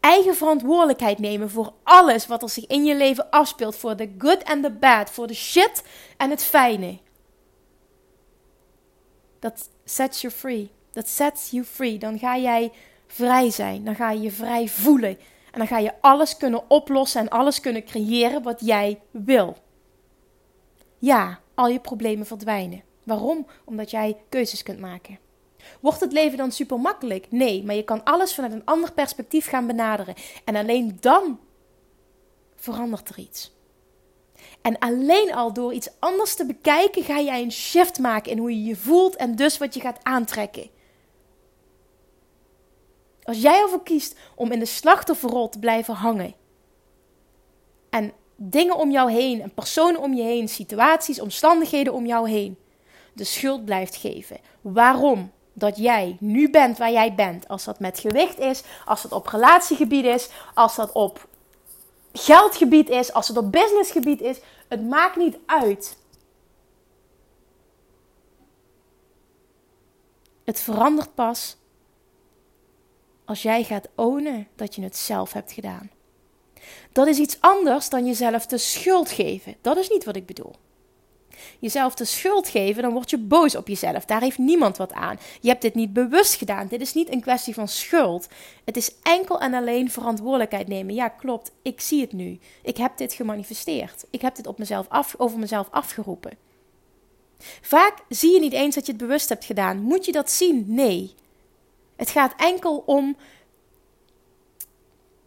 Eigen 0.00 0.34
verantwoordelijkheid 0.34 1.18
nemen 1.18 1.50
voor 1.50 1.72
alles 1.82 2.26
wat 2.26 2.42
er 2.42 2.50
zich 2.50 2.66
in 2.66 2.84
je 2.84 2.96
leven 2.96 3.30
afspeelt. 3.30 3.76
Voor 3.76 3.96
de 3.96 4.14
good 4.18 4.44
and 4.44 4.62
the 4.62 4.70
bad. 4.70 5.10
Voor 5.10 5.26
de 5.26 5.34
shit 5.34 5.82
en 6.16 6.30
het 6.30 6.42
fijne. 6.42 6.98
Dat 9.38 9.70
sets 9.84 10.20
you 10.20 10.32
free. 10.32 10.70
Dat 10.92 11.08
sets 11.08 11.50
you 11.50 11.64
free. 11.64 11.98
Dan 11.98 12.18
ga 12.18 12.38
jij 12.38 12.72
vrij 13.06 13.50
zijn. 13.50 13.84
Dan 13.84 13.94
ga 13.94 14.10
je 14.10 14.20
je 14.20 14.30
vrij 14.30 14.68
voelen. 14.68 15.18
En 15.50 15.58
dan 15.58 15.66
ga 15.66 15.78
je 15.78 15.92
alles 16.00 16.36
kunnen 16.36 16.70
oplossen 16.70 17.20
en 17.20 17.28
alles 17.28 17.60
kunnen 17.60 17.84
creëren 17.84 18.42
wat 18.42 18.60
jij 18.60 19.00
wil. 19.10 19.56
Ja, 20.98 21.40
al 21.54 21.68
je 21.68 21.80
problemen 21.80 22.26
verdwijnen. 22.26 22.82
Waarom? 23.02 23.46
Omdat 23.64 23.90
jij 23.90 24.16
keuzes 24.28 24.62
kunt 24.62 24.80
maken. 24.80 25.18
Wordt 25.80 26.00
het 26.00 26.12
leven 26.12 26.38
dan 26.38 26.52
super 26.52 26.80
makkelijk? 26.80 27.26
Nee, 27.30 27.64
maar 27.64 27.74
je 27.74 27.84
kan 27.84 28.04
alles 28.04 28.34
vanuit 28.34 28.52
een 28.52 28.64
ander 28.64 28.92
perspectief 28.92 29.48
gaan 29.48 29.66
benaderen. 29.66 30.14
En 30.44 30.56
alleen 30.56 30.96
dan 31.00 31.40
verandert 32.56 33.08
er 33.08 33.18
iets. 33.18 33.56
En 34.62 34.78
alleen 34.78 35.34
al 35.34 35.52
door 35.52 35.72
iets 35.72 35.88
anders 35.98 36.34
te 36.34 36.46
bekijken, 36.46 37.02
ga 37.02 37.20
jij 37.20 37.42
een 37.42 37.52
shift 37.52 37.98
maken 37.98 38.32
in 38.32 38.38
hoe 38.38 38.50
je 38.50 38.64
je 38.64 38.76
voelt 38.76 39.16
en 39.16 39.36
dus 39.36 39.58
wat 39.58 39.74
je 39.74 39.80
gaat 39.80 40.00
aantrekken. 40.02 40.70
Als 43.22 43.40
jij 43.40 43.60
ervoor 43.60 43.82
kiest 43.82 44.18
om 44.34 44.52
in 44.52 44.58
de 44.58 44.66
slachtofferrol 44.66 45.48
te 45.48 45.58
blijven 45.58 45.94
hangen 45.94 46.34
en 47.90 48.12
dingen 48.36 48.76
om 48.76 48.90
jou 48.90 49.12
heen 49.12 49.42
en 49.42 49.54
personen 49.54 50.00
om 50.00 50.14
je 50.14 50.22
heen, 50.22 50.48
situaties, 50.48 51.20
omstandigheden 51.20 51.92
om 51.92 52.06
jou 52.06 52.30
heen, 52.30 52.58
de 53.12 53.24
schuld 53.24 53.64
blijft 53.64 53.96
geven. 53.96 54.38
Waarom? 54.60 55.32
Dat 55.58 55.76
jij 55.76 56.16
nu 56.20 56.50
bent 56.50 56.78
waar 56.78 56.92
jij 56.92 57.14
bent. 57.14 57.48
Als 57.48 57.64
dat 57.64 57.80
met 57.80 57.98
gewicht 57.98 58.38
is, 58.38 58.62
als 58.84 59.02
dat 59.02 59.12
op 59.12 59.26
relatiegebied 59.26 60.04
is, 60.04 60.28
als 60.54 60.76
dat 60.76 60.92
op 60.92 61.28
geldgebied 62.12 62.88
is, 62.88 63.12
als 63.12 63.28
het 63.28 63.36
op 63.36 63.52
businessgebied 63.52 64.20
is. 64.20 64.40
Het 64.68 64.88
maakt 64.88 65.16
niet 65.16 65.38
uit. 65.46 65.96
Het 70.44 70.60
verandert 70.60 71.14
pas 71.14 71.56
als 73.24 73.42
jij 73.42 73.64
gaat 73.64 73.88
ownen 73.94 74.48
dat 74.54 74.74
je 74.74 74.82
het 74.82 74.96
zelf 74.96 75.32
hebt 75.32 75.52
gedaan. 75.52 75.90
Dat 76.92 77.06
is 77.06 77.18
iets 77.18 77.40
anders 77.40 77.88
dan 77.88 78.06
jezelf 78.06 78.46
de 78.46 78.58
schuld 78.58 79.10
geven. 79.10 79.56
Dat 79.60 79.76
is 79.76 79.88
niet 79.88 80.04
wat 80.04 80.16
ik 80.16 80.26
bedoel. 80.26 80.54
Jezelf 81.58 81.94
de 81.94 82.04
schuld 82.04 82.48
geven, 82.48 82.82
dan 82.82 82.92
word 82.92 83.10
je 83.10 83.18
boos 83.18 83.54
op 83.54 83.68
jezelf. 83.68 84.04
Daar 84.04 84.20
heeft 84.20 84.38
niemand 84.38 84.76
wat 84.76 84.92
aan. 84.92 85.18
Je 85.40 85.48
hebt 85.48 85.62
dit 85.62 85.74
niet 85.74 85.92
bewust 85.92 86.34
gedaan. 86.34 86.66
Dit 86.66 86.80
is 86.80 86.94
niet 86.94 87.12
een 87.12 87.20
kwestie 87.20 87.54
van 87.54 87.68
schuld. 87.68 88.28
Het 88.64 88.76
is 88.76 88.94
enkel 89.02 89.40
en 89.40 89.54
alleen 89.54 89.90
verantwoordelijkheid 89.90 90.68
nemen. 90.68 90.94
Ja, 90.94 91.08
klopt. 91.08 91.50
Ik 91.62 91.80
zie 91.80 92.00
het 92.00 92.12
nu. 92.12 92.38
Ik 92.62 92.76
heb 92.76 92.96
dit 92.96 93.12
gemanifesteerd. 93.12 94.04
Ik 94.10 94.20
heb 94.20 94.34
dit 94.34 94.46
op 94.46 94.58
mezelf 94.58 94.88
af, 94.88 95.14
over 95.18 95.38
mezelf 95.38 95.68
afgeroepen. 95.70 96.38
Vaak 97.60 97.94
zie 98.08 98.32
je 98.32 98.40
niet 98.40 98.52
eens 98.52 98.74
dat 98.74 98.86
je 98.86 98.92
het 98.92 99.00
bewust 99.00 99.28
hebt 99.28 99.44
gedaan. 99.44 99.80
Moet 99.80 100.04
je 100.04 100.12
dat 100.12 100.30
zien? 100.30 100.64
Nee. 100.66 101.14
Het 101.96 102.10
gaat 102.10 102.34
enkel 102.36 102.82
om 102.86 103.16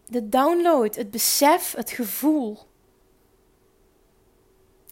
de 0.06 0.30
download, 0.30 0.96
het 0.96 1.12
besef, 1.12 1.74
het 1.76 1.92
gevoel. 1.92 2.60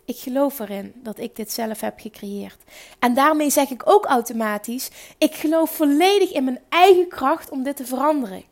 Ik 0.10 0.18
geloof 0.18 0.60
erin 0.60 0.94
dat 0.96 1.20
ik 1.20 1.36
dit 1.36 1.52
zelf 1.52 1.80
heb 1.80 2.00
gecreëerd. 2.00 2.58
En 3.00 3.14
daarmee 3.14 3.50
zeg 3.50 3.70
ik 3.70 3.82
ook 3.86 4.06
automatisch: 4.06 4.90
ik 5.18 5.36
geloof 5.36 5.76
volledig 5.76 6.32
in 6.32 6.44
mijn 6.44 6.60
eigen 6.70 7.08
kracht 7.08 7.50
om 7.50 7.64
dit 7.64 7.76
te 7.76 7.86
veranderen. 7.86 8.44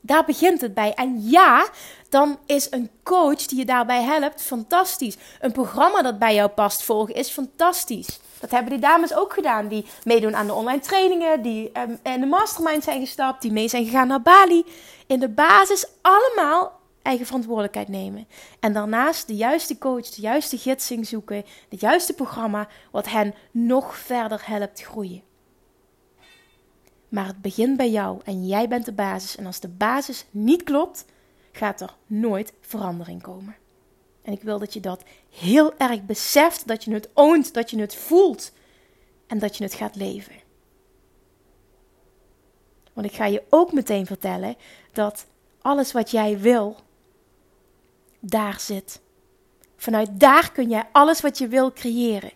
Daar 0.00 0.24
begint 0.24 0.60
het 0.60 0.74
bij. 0.74 0.94
En 0.94 1.28
ja, 1.28 1.68
dan 2.08 2.38
is 2.46 2.66
een 2.70 2.90
coach 3.02 3.46
die 3.46 3.58
je 3.58 3.64
daarbij 3.64 4.02
helpt 4.02 4.42
fantastisch. 4.42 5.16
Een 5.40 5.52
programma 5.52 6.02
dat 6.02 6.18
bij 6.18 6.34
jou 6.34 6.48
past 6.48 6.82
volgen 6.82 7.14
is 7.14 7.30
fantastisch. 7.30 8.20
Dat 8.38 8.50
hebben 8.50 8.70
die 8.70 8.80
dames 8.80 9.14
ook 9.14 9.32
gedaan. 9.32 9.68
Die 9.68 9.86
meedoen 10.04 10.36
aan 10.36 10.46
de 10.46 10.54
online 10.54 10.80
trainingen, 10.80 11.42
die 11.42 11.70
um, 11.78 11.98
in 12.02 12.20
de 12.20 12.26
mastermind 12.26 12.84
zijn 12.84 13.00
gestapt, 13.00 13.42
die 13.42 13.52
mee 13.52 13.68
zijn 13.68 13.84
gegaan 13.84 14.06
naar 14.06 14.22
Bali. 14.22 14.64
In 15.06 15.20
de 15.20 15.28
basis 15.28 15.86
allemaal 16.02 16.79
eigen 17.02 17.26
verantwoordelijkheid 17.26 17.88
nemen. 17.88 18.26
En 18.60 18.72
daarnaast 18.72 19.26
de 19.26 19.36
juiste 19.36 19.78
coach, 19.78 20.08
de 20.08 20.20
juiste 20.20 20.58
gidsing 20.58 21.06
zoeken, 21.06 21.44
het 21.68 21.80
juiste 21.80 22.12
programma 22.12 22.68
wat 22.90 23.08
hen 23.08 23.34
nog 23.50 23.96
verder 23.96 24.42
helpt 24.44 24.82
groeien. 24.82 25.22
Maar 27.08 27.26
het 27.26 27.40
begint 27.42 27.76
bij 27.76 27.90
jou 27.90 28.20
en 28.24 28.46
jij 28.46 28.68
bent 28.68 28.84
de 28.84 28.92
basis. 28.92 29.36
En 29.36 29.46
als 29.46 29.60
de 29.60 29.68
basis 29.68 30.24
niet 30.30 30.62
klopt, 30.62 31.04
gaat 31.52 31.80
er 31.80 31.96
nooit 32.06 32.52
verandering 32.60 33.22
komen. 33.22 33.56
En 34.22 34.32
ik 34.32 34.42
wil 34.42 34.58
dat 34.58 34.72
je 34.72 34.80
dat 34.80 35.02
heel 35.30 35.76
erg 35.76 36.04
beseft, 36.04 36.68
dat 36.68 36.84
je 36.84 36.92
het 36.92 37.08
oont, 37.14 37.54
dat 37.54 37.70
je 37.70 37.80
het 37.80 37.94
voelt 37.94 38.52
en 39.26 39.38
dat 39.38 39.56
je 39.56 39.64
het 39.64 39.74
gaat 39.74 39.96
leven. 39.96 40.34
Want 42.92 43.06
ik 43.06 43.12
ga 43.12 43.26
je 43.26 43.42
ook 43.48 43.72
meteen 43.72 44.06
vertellen 44.06 44.56
dat 44.92 45.26
alles 45.60 45.92
wat 45.92 46.10
jij 46.10 46.38
wil, 46.38 46.76
daar 48.20 48.60
zit. 48.60 49.00
Vanuit 49.76 50.08
daar 50.12 50.52
kun 50.52 50.68
jij 50.68 50.88
alles 50.92 51.20
wat 51.20 51.38
je 51.38 51.48
wil 51.48 51.72
creëren. 51.72 52.32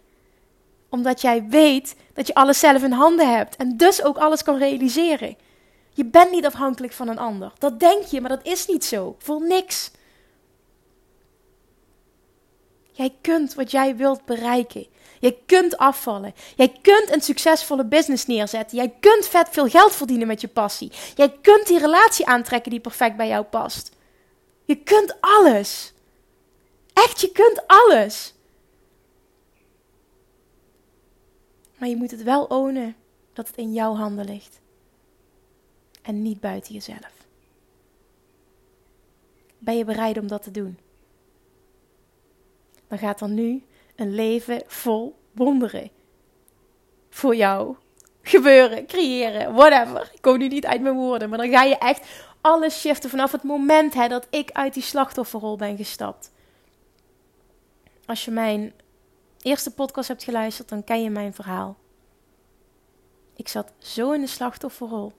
Omdat 0.88 1.20
jij 1.20 1.46
weet 1.48 1.96
dat 2.12 2.26
je 2.26 2.34
alles 2.34 2.58
zelf 2.58 2.82
in 2.82 2.92
handen 2.92 3.34
hebt 3.34 3.56
en 3.56 3.76
dus 3.76 4.02
ook 4.02 4.16
alles 4.16 4.42
kan 4.42 4.58
realiseren. 4.58 5.36
Je 5.90 6.04
bent 6.04 6.30
niet 6.30 6.46
afhankelijk 6.46 6.92
van 6.92 7.08
een 7.08 7.18
ander. 7.18 7.52
Dat 7.58 7.80
denk 7.80 8.04
je, 8.04 8.20
maar 8.20 8.30
dat 8.30 8.46
is 8.46 8.66
niet 8.66 8.84
zo. 8.84 9.16
Voor 9.18 9.42
niks. 9.42 9.90
Jij 12.92 13.14
kunt 13.20 13.54
wat 13.54 13.70
jij 13.70 13.96
wilt 13.96 14.24
bereiken. 14.24 14.86
Jij 15.20 15.38
kunt 15.46 15.76
afvallen. 15.76 16.34
Jij 16.56 16.78
kunt 16.82 17.14
een 17.14 17.20
succesvolle 17.20 17.84
business 17.84 18.26
neerzetten. 18.26 18.76
Jij 18.76 18.94
kunt 19.00 19.26
vet 19.26 19.48
veel 19.50 19.68
geld 19.68 19.92
verdienen 19.92 20.26
met 20.26 20.40
je 20.40 20.48
passie. 20.48 20.92
Jij 21.14 21.38
kunt 21.42 21.66
die 21.66 21.78
relatie 21.78 22.26
aantrekken 22.26 22.70
die 22.70 22.80
perfect 22.80 23.16
bij 23.16 23.28
jou 23.28 23.44
past. 23.44 23.90
Je 24.64 24.76
kunt 24.76 25.16
alles. 25.20 25.92
Echt, 26.92 27.20
je 27.20 27.32
kunt 27.32 27.66
alles. 27.66 28.34
Maar 31.78 31.88
je 31.88 31.96
moet 31.96 32.10
het 32.10 32.22
wel 32.22 32.44
ownen 32.44 32.96
dat 33.32 33.46
het 33.46 33.56
in 33.56 33.72
jouw 33.72 33.94
handen 33.94 34.24
ligt. 34.24 34.60
En 36.02 36.22
niet 36.22 36.40
buiten 36.40 36.74
jezelf. 36.74 37.26
Ben 39.58 39.76
je 39.76 39.84
bereid 39.84 40.18
om 40.18 40.26
dat 40.26 40.42
te 40.42 40.50
doen? 40.50 40.78
Dan 42.88 42.98
gaat 42.98 43.20
er 43.20 43.28
nu 43.28 43.62
een 43.96 44.14
leven 44.14 44.62
vol 44.66 45.16
wonderen 45.32 45.90
voor 47.10 47.36
jou 47.36 47.76
gebeuren, 48.22 48.86
creëren, 48.86 49.54
whatever. 49.54 50.10
Ik 50.14 50.22
kom 50.22 50.38
nu 50.38 50.48
niet 50.48 50.66
uit 50.66 50.80
mijn 50.80 50.94
woorden, 50.94 51.28
maar 51.28 51.38
dan 51.38 51.50
ga 51.50 51.62
je 51.62 51.78
echt 51.78 52.06
alles 52.44 52.80
shiften 52.80 53.10
vanaf 53.10 53.32
het 53.32 53.42
moment 53.42 53.94
hè, 53.94 54.08
dat 54.08 54.26
ik 54.30 54.50
uit 54.50 54.74
die 54.74 54.82
slachtofferrol 54.82 55.56
ben 55.56 55.76
gestapt. 55.76 56.32
Als 58.06 58.24
je 58.24 58.30
mijn 58.30 58.72
eerste 59.42 59.70
podcast 59.70 60.08
hebt 60.08 60.24
geluisterd, 60.24 60.68
dan 60.68 60.84
ken 60.84 61.02
je 61.02 61.10
mijn 61.10 61.34
verhaal. 61.34 61.76
Ik 63.36 63.48
zat 63.48 63.72
zo 63.78 64.12
in 64.12 64.20
de 64.20 64.26
slachtofferrol. 64.26 65.12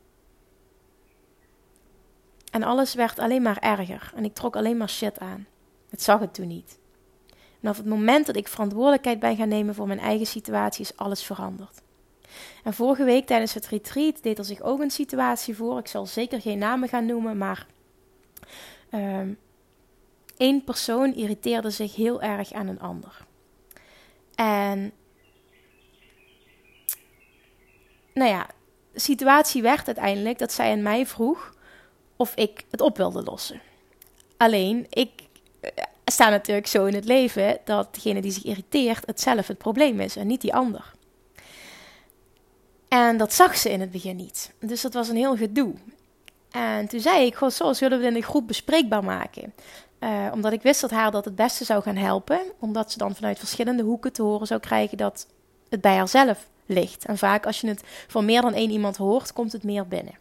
En 2.52 2.64
alles 2.64 2.94
werd 2.94 3.20
alleen 3.20 3.42
maar 3.42 3.58
erger. 3.58 4.12
En 4.16 4.26
ik 4.26 4.34
trok 4.34 4.56
alleen 4.56 4.78
maar 4.78 4.90
shit 4.90 5.20
aan. 5.20 5.48
Het 5.90 6.02
zag 6.02 6.20
het 6.20 6.34
toen 6.34 6.48
niet. 6.48 6.78
Op 7.62 7.76
het 7.76 7.86
moment 7.86 8.26
dat 8.26 8.36
ik 8.36 8.48
verantwoordelijkheid 8.48 9.20
ben 9.20 9.36
gaan 9.36 9.48
nemen 9.48 9.76
voor 9.76 9.88
mijn 9.88 10.00
eigen 10.00 10.28
situatie, 10.28 10.82
is 10.82 10.98
alles 10.98 11.24
veranderd. 11.24 11.82
En 12.64 12.74
vorige 12.74 13.04
week 13.04 13.26
tijdens 13.26 13.54
het 13.54 13.68
retreat 13.68 14.24
deed 14.24 14.38
er 14.38 14.46
zich 14.46 14.62
ook 14.62 14.80
een 14.80 14.92
situatie 14.92 15.56
voor. 15.56 15.80
Ik 15.80 15.88
zal 15.88 16.06
zeker 16.06 16.42
geen 16.42 16.58
namen 16.58 16.90
gaan 16.90 17.06
noemen, 17.06 17.38
maar 17.38 17.68
uh, 18.90 19.20
één 20.38 20.64
persoon 20.64 21.14
irriteerde 21.14 21.70
zich 21.70 21.96
heel 21.96 22.22
erg 22.22 22.54
aan 22.54 22.68
een 22.68 22.80
ander. 22.80 23.26
En 24.36 24.92
nou 28.14 28.30
ja, 28.30 28.48
de 28.92 29.00
situatie 29.00 29.62
werd 29.62 29.86
uiteindelijk 29.86 30.38
dat 30.38 30.52
zij 30.52 30.72
aan 30.72 30.82
mij 30.82 31.06
vroeg 31.06 31.54
of 32.16 32.36
ik 32.36 32.66
het 32.70 32.82
op 32.82 32.98
wilde 32.98 33.24
lossen. 33.24 33.62
Alleen, 34.38 34.88
ik 34.90 35.12
eh, 35.60 35.70
sta 36.06 36.30
natuurlijk 36.30 36.68
zo 36.68 36.86
in 36.86 36.94
het 36.94 37.06
leven 37.06 37.58
dat 37.64 37.94
degene 37.94 38.22
die 38.22 38.32
zich 38.32 38.44
irriteert 38.44 39.06
het 39.06 39.22
zelf 39.22 39.48
het 39.48 39.58
probleem 39.58 40.00
is 40.00 40.16
en 40.16 40.28
niet 40.28 40.42
die 40.42 40.54
ander. 40.54 40.94
En 42.96 43.18
dat 43.18 43.34
zag 43.34 43.58
ze 43.58 43.72
in 43.72 43.80
het 43.80 43.92
begin 43.92 44.16
niet. 44.16 44.54
Dus 44.60 44.82
dat 44.82 44.94
was 44.94 45.10
een 45.10 45.16
heel 45.16 45.36
gedoe. 45.36 45.74
En 46.52 46.88
toen 46.88 47.00
zei 47.00 47.26
ik, 47.26 47.36
goh, 47.36 47.50
zo 47.50 47.74
zullen 47.74 48.00
we 48.00 48.06
in 48.06 48.14
de 48.14 48.22
groep 48.22 48.48
bespreekbaar 48.48 49.04
maken. 49.04 49.54
Uh, 50.00 50.28
omdat 50.34 50.54
ik 50.54 50.62
wist 50.62 50.82
dat 50.82 50.92
haar 50.92 51.12
dat 51.12 51.26
het 51.26 51.36
beste 51.36 51.64
zou 51.64 51.82
gaan 51.82 51.96
helpen. 51.96 52.40
Omdat 52.60 52.92
ze 52.92 52.98
dan 52.98 53.16
vanuit 53.16 53.40
verschillende 53.40 53.84
hoeken 53.84 54.14
te 54.14 54.22
horen 54.22 54.48
zou 54.48 54.60
krijgen 54.60 54.98
dat 54.98 55.28
het 55.70 55.82
bij 55.82 55.96
haarzelf 55.96 56.48
ligt. 56.66 57.06
En 57.06 57.18
vaak 57.18 57.46
als 57.46 57.62
je 57.62 57.68
het 57.68 57.84
van 58.08 58.26
meer 58.26 58.42
dan 58.42 58.54
één 58.54 58.70
iemand 58.72 58.98
hoort, 58.98 59.34
komt 59.34 59.52
het 59.52 59.64
meer 59.64 59.88
binnen. 59.88 60.18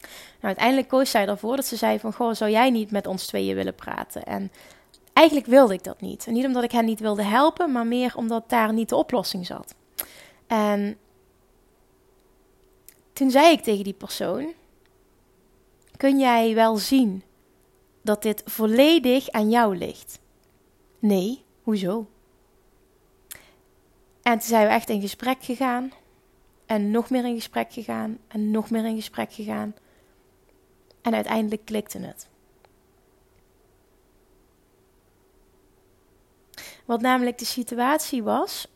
Nou, 0.00 0.06
uiteindelijk 0.40 0.88
koos 0.88 1.10
zij 1.10 1.26
ervoor 1.26 1.56
dat 1.56 1.66
ze 1.66 1.76
zei 1.76 1.98
van... 1.98 2.12
Goh, 2.12 2.34
zou 2.34 2.50
jij 2.50 2.70
niet 2.70 2.90
met 2.90 3.06
ons 3.06 3.26
tweeën 3.26 3.54
willen 3.54 3.74
praten? 3.74 4.24
En 4.24 4.52
eigenlijk 5.12 5.46
wilde 5.46 5.74
ik 5.74 5.84
dat 5.84 6.00
niet. 6.00 6.26
En 6.26 6.32
niet 6.32 6.46
omdat 6.46 6.64
ik 6.64 6.72
hen 6.72 6.84
niet 6.84 7.00
wilde 7.00 7.22
helpen, 7.22 7.72
maar 7.72 7.86
meer 7.86 8.12
omdat 8.16 8.48
daar 8.48 8.72
niet 8.72 8.88
de 8.88 8.96
oplossing 8.96 9.46
zat. 9.46 9.74
En 10.46 10.98
toen 13.18 13.30
zei 13.30 13.52
ik 13.52 13.60
tegen 13.60 13.84
die 13.84 13.94
persoon: 13.94 14.52
Kun 15.96 16.18
jij 16.18 16.54
wel 16.54 16.76
zien 16.76 17.22
dat 18.02 18.22
dit 18.22 18.42
volledig 18.44 19.30
aan 19.30 19.50
jou 19.50 19.76
ligt? 19.76 20.20
Nee, 20.98 21.44
hoezo? 21.62 22.06
En 24.22 24.38
toen 24.38 24.48
zijn 24.48 24.66
we 24.66 24.72
echt 24.72 24.88
in 24.88 25.00
gesprek 25.00 25.44
gegaan. 25.44 25.92
En 26.66 26.90
nog 26.90 27.10
meer 27.10 27.24
in 27.24 27.34
gesprek 27.34 27.72
gegaan. 27.72 28.18
En 28.28 28.50
nog 28.50 28.70
meer 28.70 28.84
in 28.84 28.96
gesprek 28.96 29.32
gegaan. 29.32 29.74
En 31.02 31.14
uiteindelijk 31.14 31.64
klikte 31.64 31.98
het. 31.98 32.28
Wat 36.84 37.00
namelijk 37.00 37.38
de 37.38 37.44
situatie 37.44 38.22
was. 38.22 38.68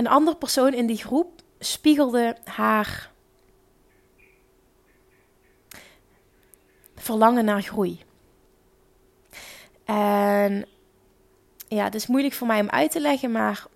Een 0.00 0.08
andere 0.08 0.36
persoon 0.36 0.74
in 0.74 0.86
die 0.86 0.96
groep 0.96 1.40
spiegelde 1.58 2.36
haar 2.44 3.10
verlangen 6.96 7.44
naar 7.44 7.62
groei. 7.62 8.00
En 9.84 10.66
ja, 11.68 11.84
het 11.84 11.94
is 11.94 12.06
moeilijk 12.06 12.34
voor 12.34 12.46
mij 12.46 12.60
om 12.60 12.68
uit 12.68 12.90
te 12.90 13.00
leggen, 13.00 13.32
maar 13.32 13.66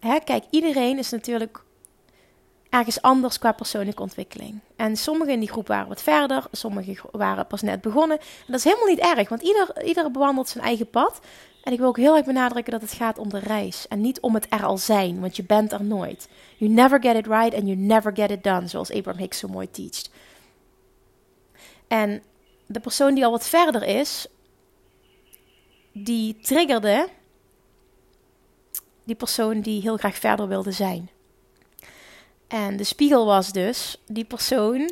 hè, 0.00 0.18
kijk, 0.24 0.44
iedereen 0.50 0.98
is 0.98 1.10
natuurlijk 1.10 1.62
ergens 2.68 3.02
anders 3.02 3.38
qua 3.38 3.52
persoonlijke 3.52 4.02
ontwikkeling. 4.02 4.60
En 4.76 4.96
sommigen 4.96 5.32
in 5.32 5.40
die 5.40 5.50
groep 5.50 5.66
waren 5.66 5.88
wat 5.88 6.02
verder, 6.02 6.44
sommigen 6.52 6.96
waren 7.10 7.46
pas 7.46 7.62
net 7.62 7.80
begonnen. 7.80 8.18
En 8.18 8.24
dat 8.46 8.56
is 8.56 8.64
helemaal 8.64 8.86
niet 8.86 8.98
erg, 8.98 9.28
want 9.28 9.42
ieder, 9.42 9.84
ieder 9.84 10.10
bewandelt 10.10 10.48
zijn 10.48 10.64
eigen 10.64 10.90
pad. 10.90 11.20
En 11.68 11.74
ik 11.74 11.80
wil 11.80 11.88
ook 11.88 11.96
heel 11.96 12.16
erg 12.16 12.24
benadrukken 12.24 12.72
dat 12.72 12.82
het 12.82 12.92
gaat 12.92 13.18
om 13.18 13.28
de 13.28 13.38
reis 13.38 13.88
en 13.88 14.00
niet 14.00 14.20
om 14.20 14.34
het 14.34 14.46
er 14.48 14.64
al 14.64 14.78
zijn, 14.78 15.20
want 15.20 15.36
je 15.36 15.42
bent 15.42 15.72
er 15.72 15.84
nooit. 15.84 16.28
You 16.56 16.70
never 16.70 17.02
get 17.02 17.16
it 17.16 17.26
right 17.26 17.54
and 17.54 17.66
you 17.66 17.76
never 17.76 18.14
get 18.14 18.30
it 18.30 18.42
done, 18.42 18.68
zoals 18.68 18.92
Abraham 18.92 19.20
Hicks 19.20 19.38
zo 19.38 19.48
mooi 19.48 19.70
teacht. 19.70 20.10
En 21.88 22.22
de 22.66 22.80
persoon 22.80 23.14
die 23.14 23.24
al 23.24 23.30
wat 23.30 23.48
verder 23.48 23.82
is, 23.82 24.26
die 25.92 26.38
triggerde 26.40 27.08
die 29.04 29.16
persoon 29.16 29.60
die 29.60 29.80
heel 29.80 29.96
graag 29.96 30.16
verder 30.16 30.48
wilde 30.48 30.72
zijn. 30.72 31.10
En 32.46 32.76
de 32.76 32.84
spiegel 32.84 33.26
was 33.26 33.52
dus, 33.52 34.02
die 34.06 34.24
persoon 34.24 34.90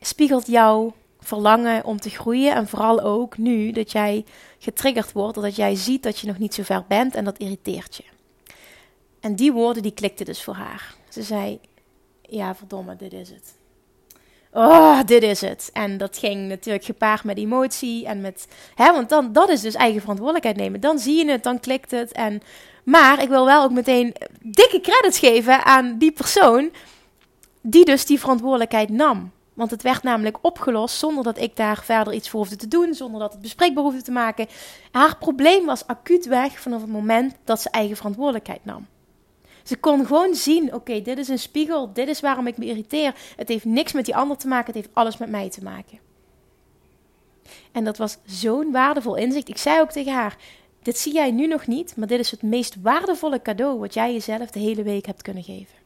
spiegelt 0.00 0.46
jouw 0.46 0.94
verlangen 1.20 1.84
om 1.84 2.00
te 2.00 2.10
groeien. 2.10 2.54
En 2.54 2.68
vooral 2.68 3.00
ook 3.00 3.38
nu 3.38 3.72
dat 3.72 3.92
jij 3.92 4.24
getriggerd 4.62 5.12
wordt, 5.12 5.40
dat 5.40 5.56
jij 5.56 5.74
ziet 5.74 6.02
dat 6.02 6.18
je 6.18 6.26
nog 6.26 6.38
niet 6.38 6.54
zo 6.54 6.62
ver 6.62 6.84
bent 6.88 7.14
en 7.14 7.24
dat 7.24 7.38
irriteert 7.38 7.96
je. 7.96 8.04
En 9.20 9.34
die 9.34 9.52
woorden 9.52 9.82
die 9.82 9.92
klikten 9.92 10.26
dus 10.26 10.42
voor 10.42 10.54
haar. 10.54 10.94
Ze 11.08 11.22
zei, 11.22 11.60
ja 12.22 12.54
verdomme, 12.54 12.96
dit 12.96 13.12
is 13.12 13.28
het. 13.28 13.54
Oh, 14.52 15.00
dit 15.04 15.22
is 15.22 15.40
het. 15.40 15.70
En 15.72 15.98
dat 15.98 16.18
ging 16.18 16.48
natuurlijk 16.48 16.84
gepaard 16.84 17.24
met 17.24 17.38
emotie 17.38 18.06
en 18.06 18.20
met, 18.20 18.48
hè, 18.74 18.92
want 18.92 19.08
dan, 19.08 19.32
dat 19.32 19.48
is 19.48 19.60
dus 19.60 19.74
eigen 19.74 20.00
verantwoordelijkheid 20.00 20.56
nemen. 20.56 20.80
Dan 20.80 20.98
zie 20.98 21.24
je 21.24 21.30
het, 21.30 21.42
dan 21.42 21.60
klikt 21.60 21.90
het 21.90 22.12
en 22.12 22.42
maar 22.84 23.22
ik 23.22 23.28
wil 23.28 23.44
wel 23.44 23.62
ook 23.62 23.70
meteen 23.70 24.14
dikke 24.40 24.80
credits 24.80 25.18
geven 25.18 25.64
aan 25.64 25.98
die 25.98 26.12
persoon 26.12 26.70
die 27.60 27.84
dus 27.84 28.06
die 28.06 28.20
verantwoordelijkheid 28.20 28.88
nam. 28.88 29.32
Want 29.54 29.70
het 29.70 29.82
werd 29.82 30.02
namelijk 30.02 30.38
opgelost 30.40 30.96
zonder 30.96 31.24
dat 31.24 31.38
ik 31.38 31.56
daar 31.56 31.82
verder 31.84 32.12
iets 32.12 32.28
voor 32.28 32.40
hoefde 32.40 32.56
te 32.56 32.68
doen, 32.68 32.94
zonder 32.94 33.20
dat 33.20 33.32
het 33.32 33.42
bespreekbaar 33.42 33.84
hoefde 33.84 34.02
te 34.02 34.10
maken. 34.10 34.46
Haar 34.90 35.16
probleem 35.16 35.66
was 35.66 35.86
acuut 35.86 36.26
weg 36.26 36.60
vanaf 36.60 36.80
het 36.80 36.90
moment 36.90 37.34
dat 37.44 37.60
ze 37.60 37.70
eigen 37.70 37.96
verantwoordelijkheid 37.96 38.64
nam. 38.64 38.86
Ze 39.62 39.76
kon 39.76 40.06
gewoon 40.06 40.34
zien: 40.34 40.74
oké, 40.74 41.02
dit 41.02 41.18
is 41.18 41.28
een 41.28 41.38
spiegel, 41.38 41.92
dit 41.92 42.08
is 42.08 42.20
waarom 42.20 42.46
ik 42.46 42.58
me 42.58 42.64
irriteer. 42.64 43.14
Het 43.36 43.48
heeft 43.48 43.64
niks 43.64 43.92
met 43.92 44.04
die 44.04 44.16
ander 44.16 44.36
te 44.36 44.48
maken, 44.48 44.66
het 44.66 44.74
heeft 44.74 44.94
alles 44.94 45.16
met 45.16 45.30
mij 45.30 45.50
te 45.50 45.62
maken. 45.62 45.98
En 47.72 47.84
dat 47.84 47.96
was 47.96 48.18
zo'n 48.24 48.72
waardevol 48.72 49.16
inzicht. 49.16 49.48
Ik 49.48 49.58
zei 49.58 49.80
ook 49.80 49.90
tegen 49.90 50.12
haar: 50.12 50.36
dit 50.82 50.98
zie 50.98 51.12
jij 51.12 51.30
nu 51.30 51.46
nog 51.46 51.66
niet, 51.66 51.96
maar 51.96 52.06
dit 52.06 52.20
is 52.20 52.30
het 52.30 52.42
meest 52.42 52.76
waardevolle 52.82 53.42
cadeau 53.42 53.78
wat 53.78 53.94
jij 53.94 54.12
jezelf 54.12 54.50
de 54.50 54.60
hele 54.60 54.82
week 54.82 55.06
hebt 55.06 55.22
kunnen 55.22 55.42
geven. 55.42 55.81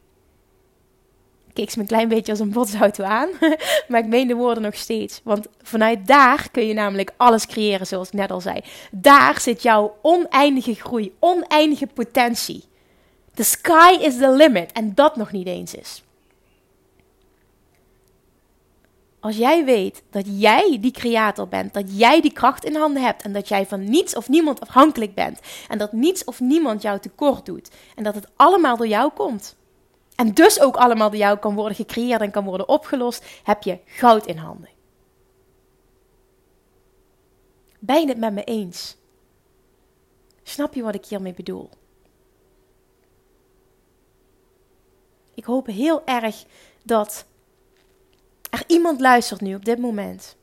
Keek 1.57 1.71
ze 1.71 1.77
me 1.77 1.83
een 1.83 1.89
klein 1.89 2.09
beetje 2.09 2.33
als 2.33 2.41
een 2.41 2.51
botsauto 2.51 3.05
aan, 3.05 3.29
maar 3.89 4.01
ik 4.01 4.07
meen 4.07 4.27
de 4.27 4.35
woorden 4.35 4.63
nog 4.63 4.75
steeds. 4.75 5.21
Want 5.25 5.47
vanuit 5.63 6.07
daar 6.07 6.49
kun 6.51 6.67
je 6.67 6.75
namelijk 6.75 7.13
alles 7.17 7.47
creëren, 7.47 7.87
zoals 7.87 8.09
ik 8.09 8.15
net 8.15 8.31
al 8.31 8.41
zei. 8.41 8.61
Daar 8.91 9.41
zit 9.41 9.63
jouw 9.63 9.97
oneindige 10.03 10.75
groei, 10.75 11.15
oneindige 11.19 11.87
potentie. 11.87 12.65
The 13.35 13.45
sky 13.45 13.97
is 14.01 14.17
the 14.17 14.33
limit 14.33 14.73
en 14.73 14.95
dat 14.95 15.17
nog 15.17 15.33
niet 15.33 15.47
eens 15.47 15.75
is. 15.75 16.03
Als 19.21 19.37
jij 19.37 19.65
weet 19.65 20.03
dat 20.11 20.25
jij 20.27 20.79
die 20.81 20.93
creator 20.93 21.49
bent, 21.49 21.75
dat 21.75 21.99
jij 21.99 22.21
die 22.21 22.33
kracht 22.33 22.65
in 22.65 22.77
handen 22.77 23.03
hebt 23.03 23.23
en 23.23 23.33
dat 23.33 23.49
jij 23.49 23.67
van 23.67 23.85
niets 23.85 24.17
of 24.17 24.29
niemand 24.29 24.61
afhankelijk 24.61 25.15
bent 25.15 25.41
en 25.69 25.79
dat 25.79 25.93
niets 25.93 26.25
of 26.25 26.41
niemand 26.41 26.83
jou 26.83 26.99
tekort 26.99 27.47
doet 27.47 27.71
en 27.95 28.05
dat 28.05 28.15
het 28.15 28.29
allemaal 28.37 28.77
door 28.77 28.89
jou 28.89 29.11
komt 29.15 29.57
en 30.17 30.35
dus 30.35 30.61
ook 30.61 30.77
allemaal 30.77 31.11
door 31.11 31.19
jou 31.19 31.39
kan 31.39 31.55
worden 31.55 31.77
gecreëerd 31.77 32.21
en 32.21 32.31
kan 32.31 32.45
worden 32.45 32.69
opgelost, 32.69 33.25
heb 33.43 33.63
je 33.63 33.79
goud 33.85 34.27
in 34.27 34.37
handen. 34.37 34.69
Ben 37.79 38.01
je 38.01 38.09
het 38.09 38.19
met 38.19 38.33
me 38.33 38.45
eens? 38.45 38.97
Snap 40.43 40.75
je 40.75 40.83
wat 40.83 40.95
ik 40.95 41.07
hiermee 41.07 41.35
bedoel? 41.35 41.71
Ik 45.35 45.45
hoop 45.45 45.67
heel 45.67 46.07
erg 46.07 46.45
dat 46.83 47.27
er 48.51 48.65
iemand 48.67 49.01
luistert 49.01 49.41
nu 49.41 49.55
op 49.55 49.65
dit 49.65 49.79
moment. 49.79 50.37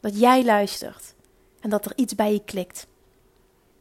Dat 0.00 0.18
jij 0.18 0.44
luistert. 0.44 1.14
En 1.60 1.70
dat 1.70 1.84
er 1.84 1.92
iets 1.96 2.14
bij 2.14 2.32
je 2.32 2.44
klikt. 2.44 2.86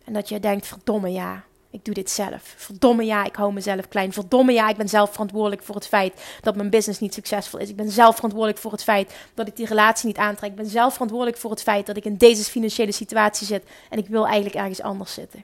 En 0.03 0.13
dat 0.13 0.29
je 0.29 0.39
denkt: 0.39 0.67
verdomme 0.67 1.11
ja, 1.11 1.45
ik 1.77 1.85
doe 1.85 1.93
dit 1.93 2.09
zelf. 2.09 2.53
Verdomme 2.57 3.05
ja, 3.05 3.25
ik 3.25 3.35
hou 3.35 3.53
mezelf 3.53 3.87
klein. 3.87 4.13
Verdomme 4.13 4.51
ja, 4.51 4.69
ik 4.69 4.77
ben 4.77 4.89
zelf 4.89 5.11
verantwoordelijk 5.11 5.63
voor 5.63 5.75
het 5.75 5.87
feit 5.87 6.13
dat 6.41 6.55
mijn 6.55 6.69
business 6.69 6.99
niet 6.99 7.13
succesvol 7.13 7.59
is. 7.59 7.69
Ik 7.69 7.75
ben 7.75 7.91
zelf 7.91 8.15
verantwoordelijk 8.15 8.59
voor 8.59 8.71
het 8.71 8.83
feit 8.83 9.13
dat 9.33 9.47
ik 9.47 9.55
die 9.55 9.65
relatie 9.65 10.07
niet 10.07 10.17
aantrek. 10.17 10.49
Ik 10.49 10.55
ben 10.55 10.65
zelf 10.65 10.93
verantwoordelijk 10.93 11.37
voor 11.37 11.51
het 11.51 11.61
feit 11.61 11.85
dat 11.85 11.97
ik 11.97 12.05
in 12.05 12.17
deze 12.17 12.43
financiële 12.43 12.91
situatie 12.91 13.47
zit 13.47 13.63
en 13.89 13.97
ik 13.97 14.07
wil 14.07 14.25
eigenlijk 14.25 14.55
ergens 14.55 14.81
anders 14.81 15.13
zitten. 15.13 15.43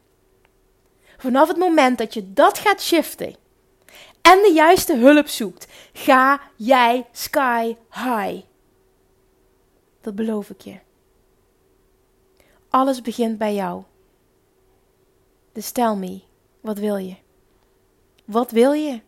Vanaf 1.18 1.48
het 1.48 1.58
moment 1.58 1.98
dat 1.98 2.14
je 2.14 2.34
dat 2.34 2.58
gaat 2.58 2.82
shiften 2.82 3.36
en 4.22 4.40
de 4.42 4.52
juiste 4.54 4.98
hulp 4.98 5.28
zoekt, 5.28 5.68
ga 5.94 6.42
jij 6.56 7.06
sky 7.12 7.76
high. 7.92 8.42
Dat 10.02 10.16
beloof 10.16 10.50
ik 10.50 10.62
je. 10.62 10.80
Alles 12.70 13.02
begint 13.02 13.38
bij 13.38 13.54
jou. 13.54 13.84
Dus 15.54 15.72
tell 15.72 15.96
me, 15.96 16.22
wat 16.62 16.78
wil 16.78 16.98
je? 16.98 17.16
Wat 18.26 18.52
wil 18.52 18.72
je? 18.72 19.02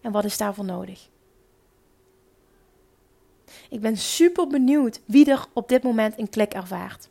En 0.00 0.12
wat 0.12 0.24
is 0.24 0.36
daarvoor 0.36 0.64
nodig? 0.64 1.08
Ik 3.68 3.80
ben 3.80 3.96
super 3.96 4.46
benieuwd 4.46 5.00
wie 5.04 5.30
er 5.30 5.46
op 5.52 5.68
dit 5.68 5.82
moment 5.82 6.18
een 6.18 6.28
klik 6.28 6.54
ervaart. 6.54 7.08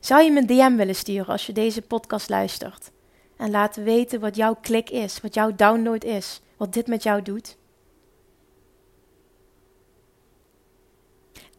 Zou 0.00 0.22
je 0.22 0.30
me 0.30 0.40
een 0.40 0.46
DM 0.46 0.76
willen 0.76 0.94
sturen 0.94 1.26
als 1.26 1.46
je 1.46 1.52
deze 1.52 1.82
podcast 1.82 2.28
luistert? 2.28 2.90
En 3.36 3.50
laten 3.50 3.84
weten 3.84 4.20
wat 4.20 4.36
jouw 4.36 4.56
klik 4.60 4.90
is, 4.90 5.20
wat 5.20 5.34
jouw 5.34 5.54
download 5.54 6.04
is, 6.04 6.40
wat 6.56 6.72
dit 6.72 6.86
met 6.86 7.02
jou 7.02 7.22
doet? 7.22 7.56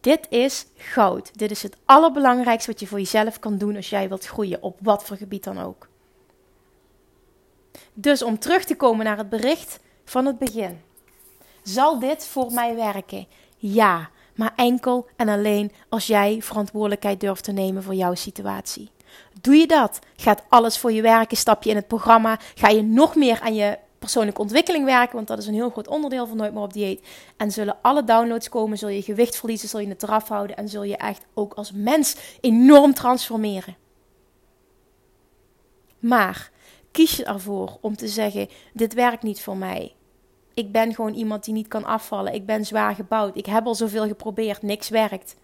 Dit 0.01 0.27
is 0.29 0.65
goud. 0.75 1.37
Dit 1.37 1.51
is 1.51 1.63
het 1.63 1.77
allerbelangrijkste 1.85 2.71
wat 2.71 2.79
je 2.79 2.87
voor 2.87 2.99
jezelf 2.99 3.39
kan 3.39 3.57
doen 3.57 3.75
als 3.75 3.89
jij 3.89 4.07
wilt 4.07 4.25
groeien, 4.25 4.63
op 4.63 4.77
wat 4.81 5.03
voor 5.03 5.17
gebied 5.17 5.43
dan 5.43 5.59
ook. 5.59 5.87
Dus 7.93 8.23
om 8.23 8.39
terug 8.39 8.63
te 8.63 8.75
komen 8.75 9.05
naar 9.05 9.17
het 9.17 9.29
bericht 9.29 9.79
van 10.05 10.25
het 10.25 10.37
begin. 10.37 10.81
Zal 11.63 11.99
dit 11.99 12.25
voor 12.25 12.51
mij 12.51 12.75
werken? 12.75 13.27
Ja, 13.57 14.09
maar 14.35 14.53
enkel 14.55 15.07
en 15.15 15.29
alleen 15.29 15.71
als 15.89 16.07
jij 16.07 16.41
verantwoordelijkheid 16.41 17.19
durft 17.19 17.43
te 17.43 17.51
nemen 17.51 17.83
voor 17.83 17.95
jouw 17.95 18.13
situatie. 18.15 18.89
Doe 19.41 19.55
je 19.55 19.67
dat? 19.67 19.99
Gaat 20.15 20.43
alles 20.49 20.77
voor 20.77 20.91
je 20.91 21.01
werken? 21.01 21.37
Stap 21.37 21.63
je 21.63 21.69
in 21.69 21.75
het 21.75 21.87
programma? 21.87 22.39
Ga 22.55 22.67
je 22.67 22.81
nog 22.81 23.15
meer 23.15 23.41
aan 23.41 23.55
je 23.55 23.77
persoonlijke 23.99 24.41
ontwikkeling 24.41 24.85
werken, 24.85 25.15
want 25.15 25.27
dat 25.27 25.37
is 25.37 25.47
een 25.47 25.53
heel 25.53 25.69
groot 25.69 25.87
onderdeel 25.87 26.27
van 26.27 26.37
Nooit 26.37 26.53
meer 26.53 26.61
op 26.61 26.73
dieet. 26.73 27.07
En 27.37 27.51
zullen 27.51 27.77
alle 27.81 28.03
downloads 28.03 28.49
komen, 28.49 28.77
zul 28.77 28.89
je 28.89 29.01
gewicht 29.01 29.35
verliezen, 29.35 29.69
zul 29.69 29.79
je 29.79 29.87
het 29.87 30.03
eraf 30.03 30.27
houden 30.27 30.55
en 30.57 30.69
zul 30.69 30.83
je 30.83 30.97
echt 30.97 31.25
ook 31.33 31.53
als 31.53 31.71
mens 31.71 32.15
enorm 32.41 32.93
transformeren. 32.93 33.75
Maar 35.99 36.51
kies 36.91 37.15
je 37.15 37.23
ervoor 37.23 37.77
om 37.81 37.95
te 37.95 38.07
zeggen: 38.07 38.49
dit 38.73 38.93
werkt 38.93 39.23
niet 39.23 39.41
voor 39.41 39.57
mij. 39.57 39.93
Ik 40.53 40.71
ben 40.71 40.93
gewoon 40.93 41.13
iemand 41.13 41.43
die 41.43 41.53
niet 41.53 41.67
kan 41.67 41.85
afvallen. 41.85 42.33
Ik 42.33 42.45
ben 42.45 42.65
zwaar 42.65 42.95
gebouwd. 42.95 43.37
Ik 43.37 43.45
heb 43.45 43.65
al 43.65 43.75
zoveel 43.75 44.07
geprobeerd, 44.07 44.61
niks 44.61 44.89
werkt. 44.89 45.35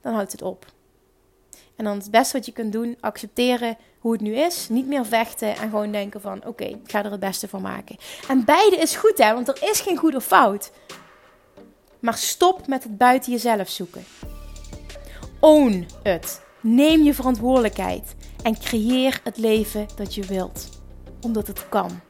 Dan 0.00 0.14
houdt 0.14 0.32
het 0.32 0.42
op. 0.42 0.66
En 1.76 1.84
dan 1.84 1.96
het 1.96 2.10
beste 2.10 2.36
wat 2.36 2.46
je 2.46 2.52
kunt 2.52 2.72
doen, 2.72 2.96
accepteren 3.00 3.76
hoe 4.02 4.12
het 4.12 4.20
nu 4.20 4.34
is. 4.34 4.68
Niet 4.68 4.86
meer 4.86 5.06
vechten 5.06 5.56
en 5.56 5.70
gewoon 5.70 5.92
denken 5.92 6.20
van 6.20 6.46
oké, 6.46 6.64
ik 6.64 6.90
ga 6.90 7.04
er 7.04 7.10
het 7.10 7.20
beste 7.20 7.48
van 7.48 7.62
maken. 7.62 7.96
En 8.28 8.44
beide 8.44 8.76
is 8.76 8.96
goed 8.96 9.18
hè, 9.18 9.34
want 9.34 9.48
er 9.48 9.68
is 9.70 9.80
geen 9.80 9.96
goed 9.96 10.14
of 10.14 10.24
fout. 10.24 10.70
Maar 12.00 12.16
stop 12.16 12.66
met 12.66 12.82
het 12.82 12.98
buiten 12.98 13.32
jezelf 13.32 13.68
zoeken. 13.68 14.04
Own 15.40 15.86
het. 16.02 16.42
Neem 16.60 17.02
je 17.02 17.14
verantwoordelijkheid. 17.14 18.14
En 18.42 18.58
creëer 18.58 19.20
het 19.24 19.36
leven 19.36 19.86
dat 19.96 20.14
je 20.14 20.22
wilt. 20.22 20.68
Omdat 21.20 21.46
het 21.46 21.68
kan. 21.68 22.00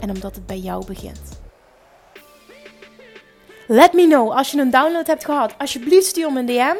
En 0.00 0.10
omdat 0.10 0.34
het 0.34 0.46
bij 0.46 0.58
jou 0.58 0.86
begint. 0.86 1.40
Let 3.66 3.92
me 3.92 4.06
know 4.06 4.30
als 4.30 4.50
je 4.50 4.60
een 4.60 4.70
download 4.70 5.06
hebt 5.06 5.24
gehad. 5.24 5.54
Alsjeblieft 5.58 6.06
stuur 6.06 6.32
me 6.32 6.38
een 6.38 6.46
DM. 6.46 6.76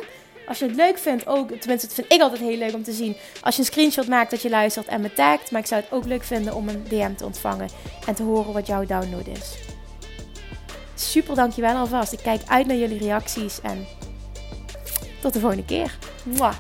Als 0.49 0.59
je 0.59 0.65
het 0.65 0.77
leuk 0.77 0.99
vindt, 0.99 1.27
ook, 1.27 1.49
tenminste, 1.49 1.87
dat 1.87 1.95
vind 1.95 2.13
ik 2.13 2.21
altijd 2.21 2.41
heel 2.41 2.57
leuk 2.57 2.75
om 2.75 2.83
te 2.83 2.93
zien. 2.93 3.17
Als 3.41 3.55
je 3.55 3.61
een 3.61 3.67
screenshot 3.67 4.07
maakt 4.07 4.31
dat 4.31 4.43
je 4.43 4.51
luistert 4.51 4.87
en 4.87 5.01
me 5.01 5.13
tagt. 5.13 5.51
Maar 5.51 5.61
ik 5.61 5.67
zou 5.67 5.81
het 5.81 5.93
ook 5.93 6.05
leuk 6.05 6.25
vinden 6.25 6.55
om 6.55 6.69
een 6.69 6.85
DM 6.89 7.15
te 7.15 7.25
ontvangen 7.25 7.69
en 8.07 8.15
te 8.15 8.23
horen 8.23 8.53
wat 8.53 8.67
jouw 8.67 8.85
download 8.85 9.27
is. 9.27 9.55
Super, 10.95 11.35
dankjewel 11.35 11.77
alvast. 11.77 12.13
Ik 12.13 12.19
kijk 12.23 12.41
uit 12.47 12.67
naar 12.67 12.77
jullie 12.77 12.99
reacties 12.99 13.61
en 13.61 13.87
tot 15.21 15.33
de 15.33 15.41
volgende 15.41 15.65
keer. 15.65 15.99
Mwah. 16.23 16.57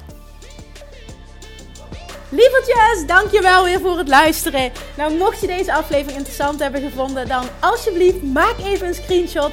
Lievertjes, 2.30 3.06
dankjewel 3.06 3.64
weer 3.64 3.80
voor 3.80 3.98
het 3.98 4.08
luisteren. 4.08 4.72
Nou, 4.96 5.16
mocht 5.16 5.40
je 5.40 5.46
deze 5.46 5.72
aflevering 5.72 6.16
interessant 6.16 6.60
hebben 6.60 6.80
gevonden, 6.80 7.28
dan 7.28 7.44
alsjeblieft 7.60 8.22
maak 8.22 8.58
even 8.58 8.86
een 8.86 8.94
screenshot 8.94 9.52